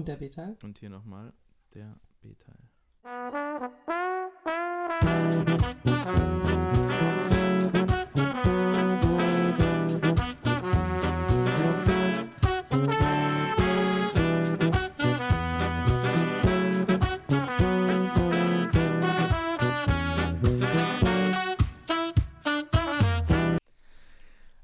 [0.00, 0.56] Und der B-Teil?
[0.62, 1.30] Und hier nochmal
[1.74, 2.56] der B-Teil.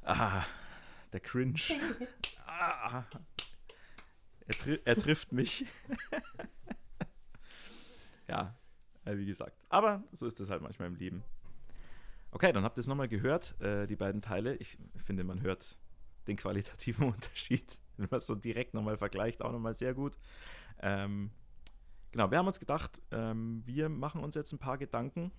[0.03, 0.47] Ah,
[1.13, 1.61] der Cringe.
[2.49, 3.05] Ah.
[4.67, 5.67] Er, tri er trifft mich.
[8.29, 8.57] ja,
[9.05, 9.57] äh, wie gesagt.
[9.69, 11.23] Aber so ist es halt manchmal im Leben.
[12.33, 14.57] Okay, dann habt ihr es nochmal gehört, äh, die beiden Teile.
[14.57, 15.79] Ich finde, man hört
[16.27, 20.19] den qualitativen Unterschied, wenn man es so direkt nochmal vergleicht, auch nochmal sehr gut.
[20.81, 21.31] Ähm,
[22.11, 25.31] genau, wir haben uns gedacht, ähm, wir machen uns jetzt ein paar Gedanken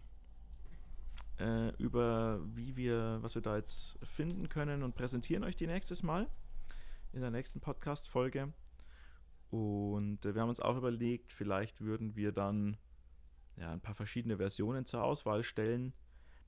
[1.40, 6.02] äh, über, wie wir, was wir da jetzt finden können und präsentieren euch die nächstes
[6.02, 6.28] Mal
[7.12, 8.54] in der nächsten Podcast-Folge.
[9.50, 12.78] Und äh, wir haben uns auch überlegt, vielleicht würden wir dann
[13.56, 15.94] ja, ein paar verschiedene Versionen zur Auswahl stellen,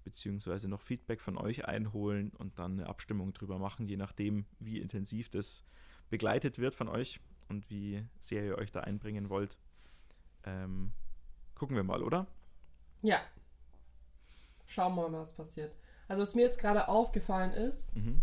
[0.04, 4.80] beziehungsweise noch Feedback von euch einholen und dann eine Abstimmung drüber machen, je nachdem, wie
[4.80, 5.64] intensiv das
[6.10, 9.58] begleitet wird von euch und wie sehr ihr euch da einbringen wollt.
[10.44, 10.94] Ähm,
[11.56, 12.28] gucken wir mal, oder?
[13.02, 13.20] Ja.
[14.66, 15.76] Schauen wir mal, was passiert.
[16.08, 18.22] Also, was mir jetzt gerade aufgefallen ist, mhm.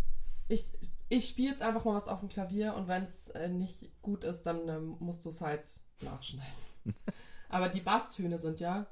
[0.48, 0.64] ich,
[1.08, 4.24] ich spiele jetzt einfach mal was auf dem Klavier und wenn es äh, nicht gut
[4.24, 6.52] ist, dann ähm, musst du es halt nachschneiden.
[7.48, 8.86] Aber die Basstöne sind ja.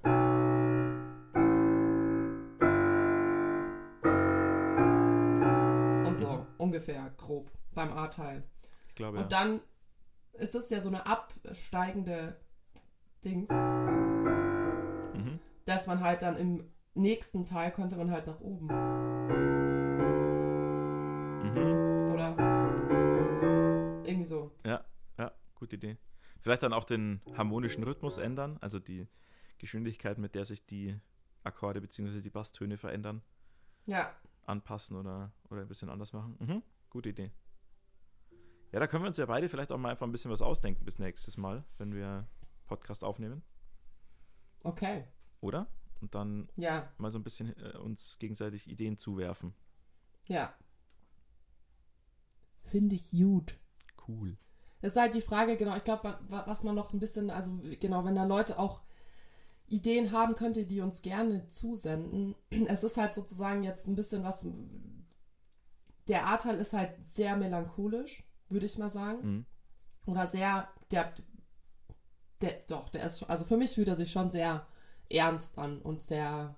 [6.07, 8.45] Und so, ungefähr, grob, beim A-Teil.
[8.89, 9.61] Ich glaube, Und dann
[10.35, 12.37] ist es ja so eine absteigende
[13.25, 15.41] Dings, mhm.
[15.65, 18.94] dass man halt dann im nächsten Teil könnte man halt nach oben.
[24.65, 24.85] Ja,
[25.19, 25.99] ja, gute Idee.
[26.41, 29.09] Vielleicht dann auch den harmonischen Rhythmus ändern, also die
[29.59, 30.99] Geschwindigkeit, mit der sich die
[31.43, 32.21] Akkorde bzw.
[32.21, 33.23] die Basstöne verändern.
[33.87, 34.15] Ja.
[34.47, 36.37] Anpassen oder, oder ein bisschen anders machen.
[36.39, 37.31] Mhm, gute Idee.
[38.73, 40.85] Ja, da können wir uns ja beide vielleicht auch mal einfach ein bisschen was ausdenken
[40.85, 42.27] bis nächstes Mal, wenn wir
[42.67, 43.43] Podcast aufnehmen.
[44.65, 45.07] Okay.
[45.41, 45.69] Oder?
[46.01, 46.93] Und dann ja.
[46.99, 49.55] mal so ein bisschen äh, uns gegenseitig Ideen zuwerfen.
[50.27, 50.55] Ja.
[52.63, 53.59] Finde ich gut.
[54.09, 54.37] Cool.
[54.85, 58.05] Das ist halt die Frage, genau, ich glaube, was man noch ein bisschen, also genau,
[58.05, 58.83] wenn da Leute auch
[59.67, 62.35] Ideen haben, könnt ihr die uns gerne zusenden.
[62.69, 64.47] Es ist halt sozusagen jetzt ein bisschen was.
[66.07, 69.27] Der A-Teil ist halt sehr melancholisch, würde ich mal sagen.
[69.27, 69.47] Mhm.
[70.05, 71.15] Oder sehr, der,
[72.43, 74.67] der, doch, der ist also für mich fühlt er sich schon sehr
[75.09, 76.57] ernst an und sehr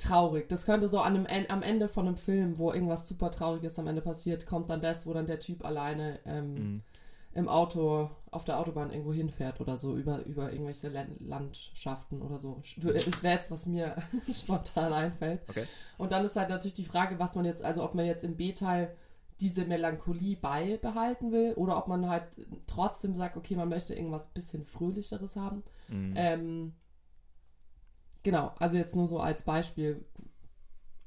[0.00, 0.48] traurig.
[0.48, 3.86] Das könnte so an einem, am Ende von einem Film, wo irgendwas super Trauriges am
[3.86, 6.82] Ende passiert, kommt dann das, wo dann der Typ alleine ähm, mhm.
[7.34, 12.60] im Auto auf der Autobahn irgendwo hinfährt oder so über, über irgendwelche Landschaften oder so.
[12.76, 13.96] Das wäre jetzt, was mir
[14.32, 15.42] spontan einfällt.
[15.48, 15.64] Okay.
[15.98, 18.36] Und dann ist halt natürlich die Frage, was man jetzt, also ob man jetzt im
[18.36, 18.96] B-Teil
[19.40, 22.24] diese Melancholie beibehalten will oder ob man halt
[22.66, 25.62] trotzdem sagt, okay, man möchte irgendwas bisschen Fröhlicheres haben.
[25.88, 26.12] Mhm.
[26.14, 26.72] Ähm,
[28.22, 30.04] Genau, also jetzt nur so als Beispiel,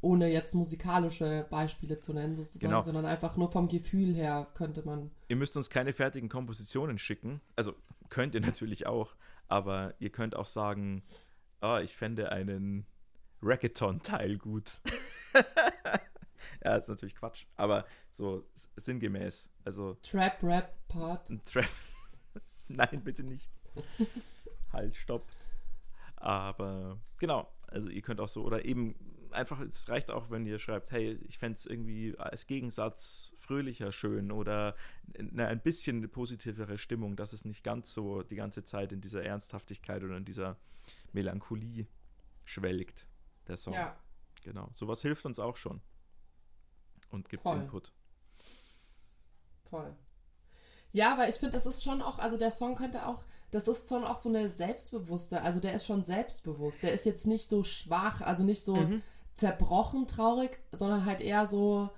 [0.01, 2.81] ohne jetzt musikalische Beispiele zu nennen, sozusagen, genau.
[2.81, 5.11] sondern einfach nur vom Gefühl her könnte man.
[5.27, 7.41] Ihr müsst uns keine fertigen Kompositionen schicken.
[7.55, 7.73] Also
[8.09, 9.15] könnt ihr natürlich auch,
[9.47, 11.03] aber ihr könnt auch sagen,
[11.61, 12.85] oh, ich fände einen
[13.41, 14.81] Racketon-Teil gut.
[15.35, 16.01] ja,
[16.61, 18.45] das ist natürlich Quatsch, aber so
[18.75, 19.49] sinngemäß.
[19.63, 19.95] Also.
[20.01, 21.31] Trap-Rap-Part.
[21.45, 21.65] Trap.
[22.67, 23.51] Nein, bitte nicht.
[24.71, 25.27] halt, stopp.
[26.23, 28.95] Aber genau, also ihr könnt auch so, oder eben
[29.31, 33.91] einfach, es reicht auch, wenn ihr schreibt, hey, ich fände es irgendwie als Gegensatz fröhlicher
[33.91, 34.73] schön oder
[35.19, 39.01] eine, ein bisschen eine positivere Stimmung, dass es nicht ganz so die ganze Zeit in
[39.01, 40.55] dieser Ernsthaftigkeit oder in dieser
[41.11, 41.87] Melancholie
[42.45, 43.05] schwelgt,
[43.47, 43.73] der Song.
[43.73, 43.97] Ja.
[44.43, 45.81] Genau, sowas hilft uns auch schon
[47.09, 47.57] und gibt Voll.
[47.57, 47.91] Input.
[49.65, 49.93] Voll.
[50.93, 53.87] Ja, weil ich finde, das ist schon auch, also der Song könnte auch das ist
[53.87, 56.81] schon auch so eine selbstbewusste, also der ist schon selbstbewusst.
[56.81, 59.03] Der ist jetzt nicht so schwach, also nicht so mhm.
[59.35, 61.91] zerbrochen traurig, sondern halt eher so,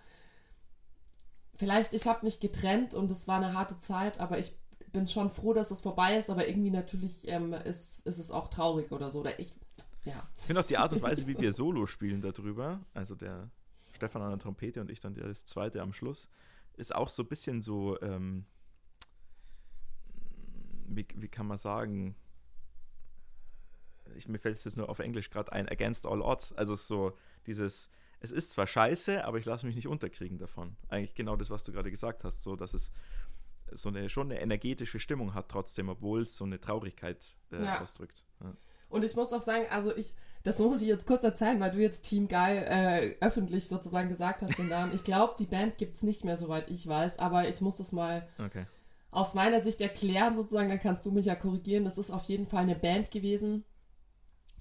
[1.55, 4.51] vielleicht ich habe mich getrennt und es war eine harte Zeit, aber ich
[4.91, 8.49] bin schon froh, dass es vorbei ist, aber irgendwie natürlich ähm, ist, ist es auch
[8.49, 9.21] traurig oder so.
[9.21, 9.53] Oder ich,
[10.03, 10.27] ja.
[10.37, 13.49] Ich finde auch die Art und Weise, wie wir Solo spielen darüber, also der
[13.93, 16.27] Stefan an der Trompete und ich dann das zweite am Schluss,
[16.75, 18.45] ist auch so ein bisschen so, ähm,
[20.87, 22.15] wie, wie kann man sagen,
[24.15, 26.53] ich, mir fällt es jetzt nur auf Englisch gerade ein, against all odds.
[26.53, 27.17] Also so
[27.47, 30.75] dieses, es ist zwar scheiße, aber ich lasse mich nicht unterkriegen davon.
[30.89, 32.91] Eigentlich genau das, was du gerade gesagt hast, so dass es
[33.71, 37.17] so eine schon eine energetische Stimmung hat trotzdem, obwohl es so eine Traurigkeit
[37.51, 37.81] äh, ja.
[37.81, 38.23] ausdrückt.
[38.41, 38.53] Ja.
[38.89, 40.11] Und ich muss auch sagen, also ich,
[40.43, 44.43] das muss ich jetzt kurz erzählen, weil du jetzt Team Geil äh, öffentlich sozusagen gesagt
[44.43, 44.93] hast den Namen.
[44.93, 47.91] Ich glaube, die Band gibt es nicht mehr, soweit ich weiß, aber ich muss das
[47.91, 48.67] mal okay
[49.15, 51.85] aus meiner Sicht erklären, sozusagen, dann kannst du mich ja korrigieren.
[51.85, 53.63] Das ist auf jeden Fall eine Band gewesen,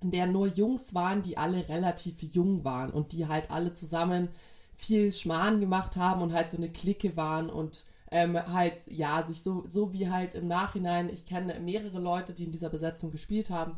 [0.00, 4.28] in der nur Jungs waren, die alle relativ jung waren und die halt alle zusammen
[4.76, 9.42] viel Schmarrn gemacht haben und halt so eine Clique waren und ähm, halt, ja, sich
[9.42, 13.50] so, so wie halt im Nachhinein, ich kenne mehrere Leute, die in dieser Besetzung gespielt
[13.50, 13.76] haben,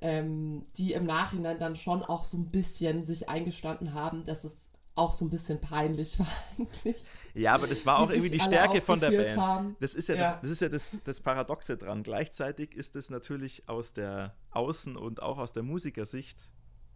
[0.00, 4.68] ähm, die im Nachhinein dann schon auch so ein bisschen sich eingestanden haben, dass es
[4.96, 6.26] auch so ein bisschen peinlich war
[6.58, 7.02] eigentlich.
[7.34, 9.36] Ja, aber das war auch irgendwie die Stärke von der Band.
[9.36, 9.76] Haben.
[9.80, 10.32] Das ist ja, ja.
[10.32, 12.02] Das, das, ist ja das, das Paradoxe dran.
[12.02, 16.52] Gleichzeitig ist es natürlich aus der Außen- und auch aus der Musikersicht,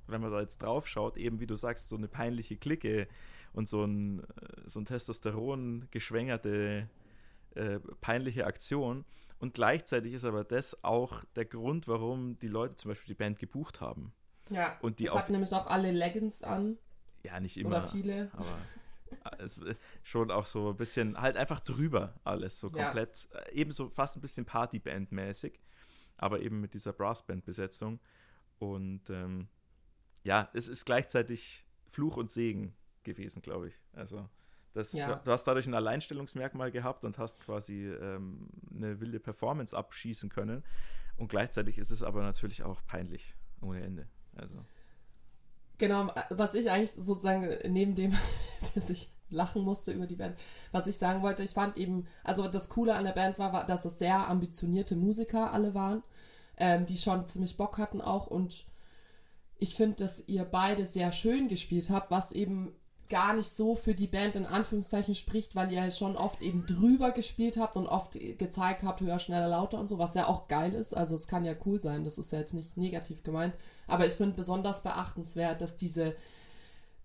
[0.07, 3.09] wenn man da jetzt drauf schaut, eben wie du sagst, so eine peinliche Clique
[3.53, 4.25] und so ein, äh,
[4.67, 6.89] so ein Testosteron geschwängerte
[7.55, 9.05] äh, peinliche Aktion.
[9.41, 13.39] Und gleichzeitig ist aber das auch der Grund, warum die Leute zum Beispiel die Band
[13.39, 14.13] gebucht haben.
[14.51, 16.79] Ja, und die das hat nämlich auch alle Leggings an.
[17.23, 17.69] Ja, nicht immer.
[17.69, 18.31] Oder viele.
[18.33, 19.61] Aber es,
[20.03, 23.41] schon auch so ein bisschen, halt einfach drüber alles, so komplett, ja.
[23.41, 25.59] Äh, ebenso fast ein bisschen Partyband-mäßig,
[26.17, 28.01] aber eben mit dieser Brassband-Besetzung.
[28.59, 29.49] Und ähm,
[30.25, 33.81] ja, es ist gleichzeitig Fluch und Segen gewesen, glaube ich.
[33.93, 34.29] Also
[34.75, 35.15] das, ja.
[35.15, 40.29] du, du, hast dadurch ein Alleinstellungsmerkmal gehabt und hast quasi ähm, eine wilde Performance abschießen
[40.29, 40.65] können.
[41.17, 44.09] Und gleichzeitig ist es aber natürlich auch peinlich ohne Ende.
[44.37, 44.65] Also.
[45.79, 48.13] Genau, was ich eigentlich sozusagen neben dem,
[48.75, 50.37] dass ich lachen musste über die Band,
[50.73, 53.67] was ich sagen wollte, ich fand eben, also das Coole an der Band war, war
[53.67, 56.03] dass es sehr ambitionierte Musiker alle waren,
[56.57, 58.27] ähm, die schon ziemlich Bock hatten auch.
[58.27, 58.65] Und
[59.59, 62.75] ich finde, dass ihr beide sehr schön gespielt habt, was eben
[63.09, 67.11] gar nicht so für die Band in Anführungszeichen spricht, weil ihr schon oft eben drüber
[67.13, 70.75] gespielt habt und oft gezeigt habt, höher, schneller, lauter und so, was ja auch geil
[70.75, 70.97] ist.
[70.97, 73.55] Also es kann ja cool sein, das ist ja jetzt nicht negativ gemeint.
[73.87, 76.15] Aber ich finde besonders beachtenswert, dass diese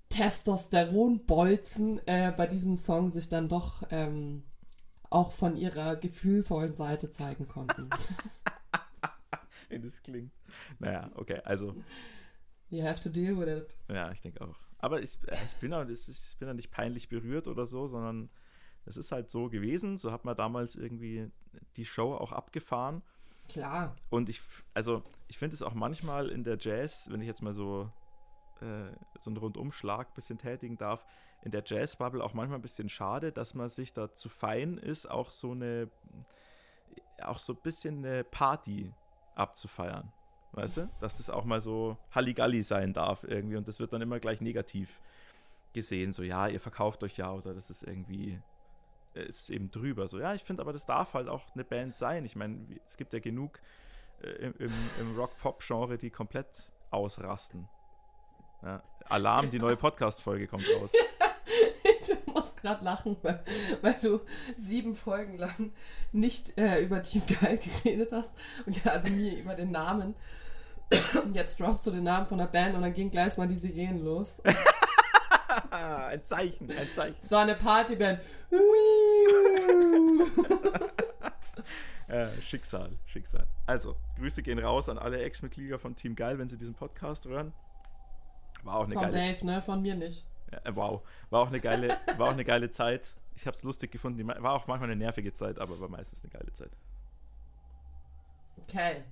[0.10, 4.44] Testosteronbolzen äh, bei diesem Song sich dann doch ähm,
[5.10, 7.90] auch von ihrer gefühlvollen Seite zeigen konnten.
[9.70, 10.32] Wie das klingt.
[10.80, 11.76] Naja, okay, also.
[12.70, 13.76] You have to deal with it.
[13.90, 14.58] Ja, ich denke auch.
[14.84, 18.30] Aber ich, äh, ich, bin da, ich bin da nicht peinlich berührt oder so, sondern
[18.86, 19.98] es ist halt so gewesen.
[19.98, 21.32] So hat man damals irgendwie
[21.78, 23.02] die Show auch abgefahren.
[23.48, 23.96] Klar.
[24.10, 24.42] Und ich,
[24.74, 27.90] also ich finde es auch manchmal in der Jazz, wenn ich jetzt mal so,
[28.60, 31.06] äh, so einen Rundumschlag ein bisschen tätigen darf,
[31.44, 35.10] in der Jazz-Bubble auch manchmal ein bisschen schade, dass man sich da zu fein ist,
[35.10, 35.90] auch so eine,
[37.22, 38.92] auch so ein bisschen eine Party
[39.36, 40.12] abzufeiern.
[40.54, 40.90] Weißt du?
[41.00, 44.40] Dass das auch mal so Halligalli sein darf irgendwie und das wird dann immer gleich
[44.40, 45.02] negativ
[45.74, 46.12] gesehen.
[46.12, 48.40] So, ja, ihr verkauft euch ja oder das ist irgendwie,
[49.16, 50.08] ist eben drüber.
[50.08, 52.24] So, ja, ich finde aber, das darf halt auch eine Band sein.
[52.24, 53.60] Ich meine, es gibt ja genug
[54.22, 57.68] äh, im, im Rock-Pop-Genre, die komplett ausrasten.
[58.62, 60.94] Ja, Alarm, die neue Podcast-Folge kommt raus.
[62.10, 63.44] ich muss gerade lachen, weil,
[63.82, 64.22] weil, du
[64.56, 65.72] sieben Folgen lang
[66.12, 68.38] nicht äh, über Team Geil geredet hast.
[68.66, 70.16] Und ja, also mir über den Namen.
[71.24, 73.56] Und jetzt droppst du den Namen von der Band und dann ging gleich mal die
[73.56, 74.42] Sirenen los.
[75.72, 77.16] ein Zeichen, ein Zeichen.
[77.20, 78.20] Es war eine Partyband.
[82.08, 83.48] äh, Schicksal, Schicksal.
[83.66, 87.54] Also, Grüße gehen raus an alle Ex-Mitglieder von Team Geil, wenn sie diesen Podcast hören.
[88.64, 89.14] War auch eine von geile.
[89.14, 89.62] Dave, ne?
[89.62, 90.26] Von mir nicht.
[90.64, 91.02] Äh, wow.
[91.30, 93.08] War auch eine geile, war auch eine geile Zeit.
[93.36, 94.28] Ich habe es lustig gefunden.
[94.28, 96.72] War auch manchmal eine nervige Zeit, aber war meistens eine geile Zeit.
[98.62, 99.04] Okay.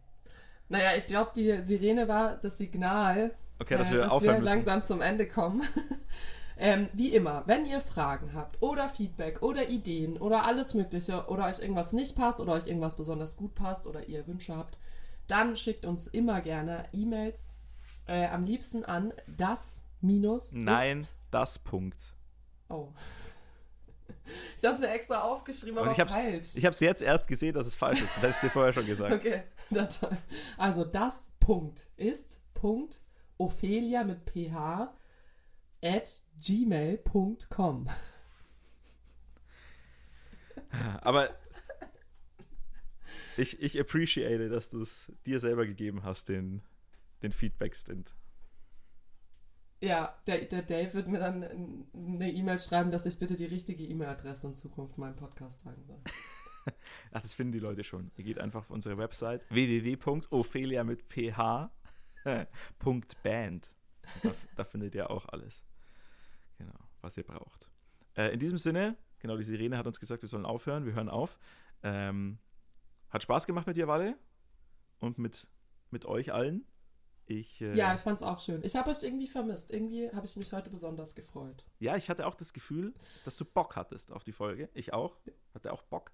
[0.69, 4.81] Naja, ich glaube, die Sirene war das Signal, okay, dass wir, äh, dass wir langsam
[4.81, 5.63] zum Ende kommen.
[6.57, 11.47] ähm, wie immer, wenn ihr Fragen habt oder Feedback oder Ideen oder alles Mögliche oder
[11.47, 14.77] euch irgendwas nicht passt oder euch irgendwas besonders gut passt oder ihr Wünsche habt,
[15.27, 17.53] dann schickt uns immer gerne E-Mails.
[18.07, 20.53] Äh, am liebsten an das minus.
[20.53, 21.99] Nein, das Punkt.
[22.69, 22.89] Oh.
[24.55, 26.55] Ich habe es mir extra aufgeschrieben, aber ich hab's, falsch.
[26.55, 28.15] Ich habe es jetzt erst gesehen, dass es falsch ist.
[28.17, 29.13] Das hast du dir vorher schon gesagt.
[29.13, 30.15] Okay, na toll.
[30.57, 33.01] Also das Punkt ist Punkt
[33.37, 34.93] Ophelia mit ph
[35.83, 37.89] at gmail.com.
[41.01, 41.35] Aber
[43.37, 46.61] ich, ich appreciate, dass du es dir selber gegeben hast, den,
[47.23, 48.15] den Feedback-Stint.
[49.81, 51.43] Ja, der, der Dave wird mir dann
[51.93, 55.99] eine E-Mail schreiben, dass ich bitte die richtige E-Mail-Adresse in Zukunft meinem Podcast sagen soll.
[57.11, 58.11] Ach, das finden die Leute schon.
[58.15, 61.75] Ihr geht einfach auf unsere Website www.ophelia mit ph.band.
[64.23, 65.63] Da, da, findet ihr auch alles.
[66.57, 67.69] Genau, was ihr braucht.
[68.17, 70.85] Äh, in diesem Sinne, genau, die Sirene hat uns gesagt, wir sollen aufhören.
[70.85, 71.37] Wir hören auf.
[71.83, 72.39] Ähm,
[73.09, 74.17] hat Spaß gemacht mit dir, Walle.
[74.99, 75.47] Und mit,
[75.91, 76.65] mit euch allen.
[77.31, 78.61] Ich, äh, ja, ich fand es auch schön.
[78.63, 79.71] Ich habe euch irgendwie vermisst.
[79.71, 81.63] Irgendwie habe ich mich heute besonders gefreut.
[81.79, 84.69] Ja, ich hatte auch das Gefühl, dass du Bock hattest auf die Folge.
[84.73, 85.17] Ich auch.
[85.53, 86.11] Hatte auch Bock.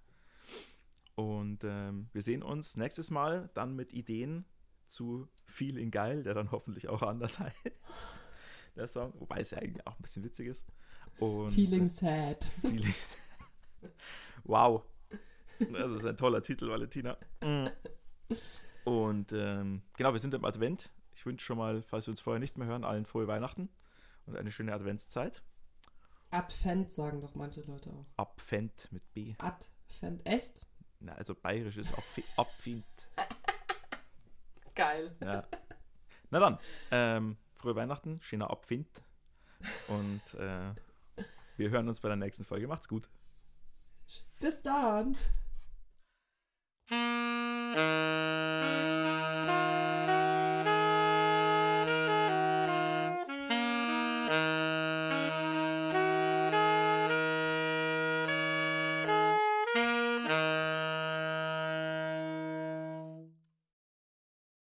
[1.16, 4.46] Und ähm, wir sehen uns nächstes Mal dann mit Ideen
[4.86, 7.58] zu Feeling Geil, der dann hoffentlich auch anders heißt.
[8.76, 10.68] Der Song, wobei es ja eigentlich auch ein bisschen witzig ist.
[11.18, 12.44] Und, Feeling Sad.
[12.62, 12.94] Feeling
[14.44, 14.84] Wow.
[15.60, 17.18] Das ist ein toller Titel, Valentina.
[18.84, 20.92] Und ähm, genau, wir sind im Advent.
[21.18, 23.70] Ich wünsche schon mal, falls wir uns vorher nicht mehr hören, allen frohe Weihnachten
[24.28, 25.42] und eine schöne Adventszeit.
[26.30, 28.06] Advent sagen doch manche Leute auch.
[28.18, 29.34] Abfend mit B.
[29.40, 30.68] Advent, echt?
[31.00, 31.92] Na, also bayerisch ist
[32.38, 32.86] Abfind.
[34.76, 35.16] Geil.
[35.20, 35.48] Ja.
[36.30, 36.60] Na dann,
[36.92, 39.02] ähm, frohe Weihnachten, schöner Abfind.
[39.88, 40.72] Und äh,
[41.56, 42.68] wir hören uns bei der nächsten Folge.
[42.68, 43.10] Macht's gut.
[44.40, 45.18] Bis dann.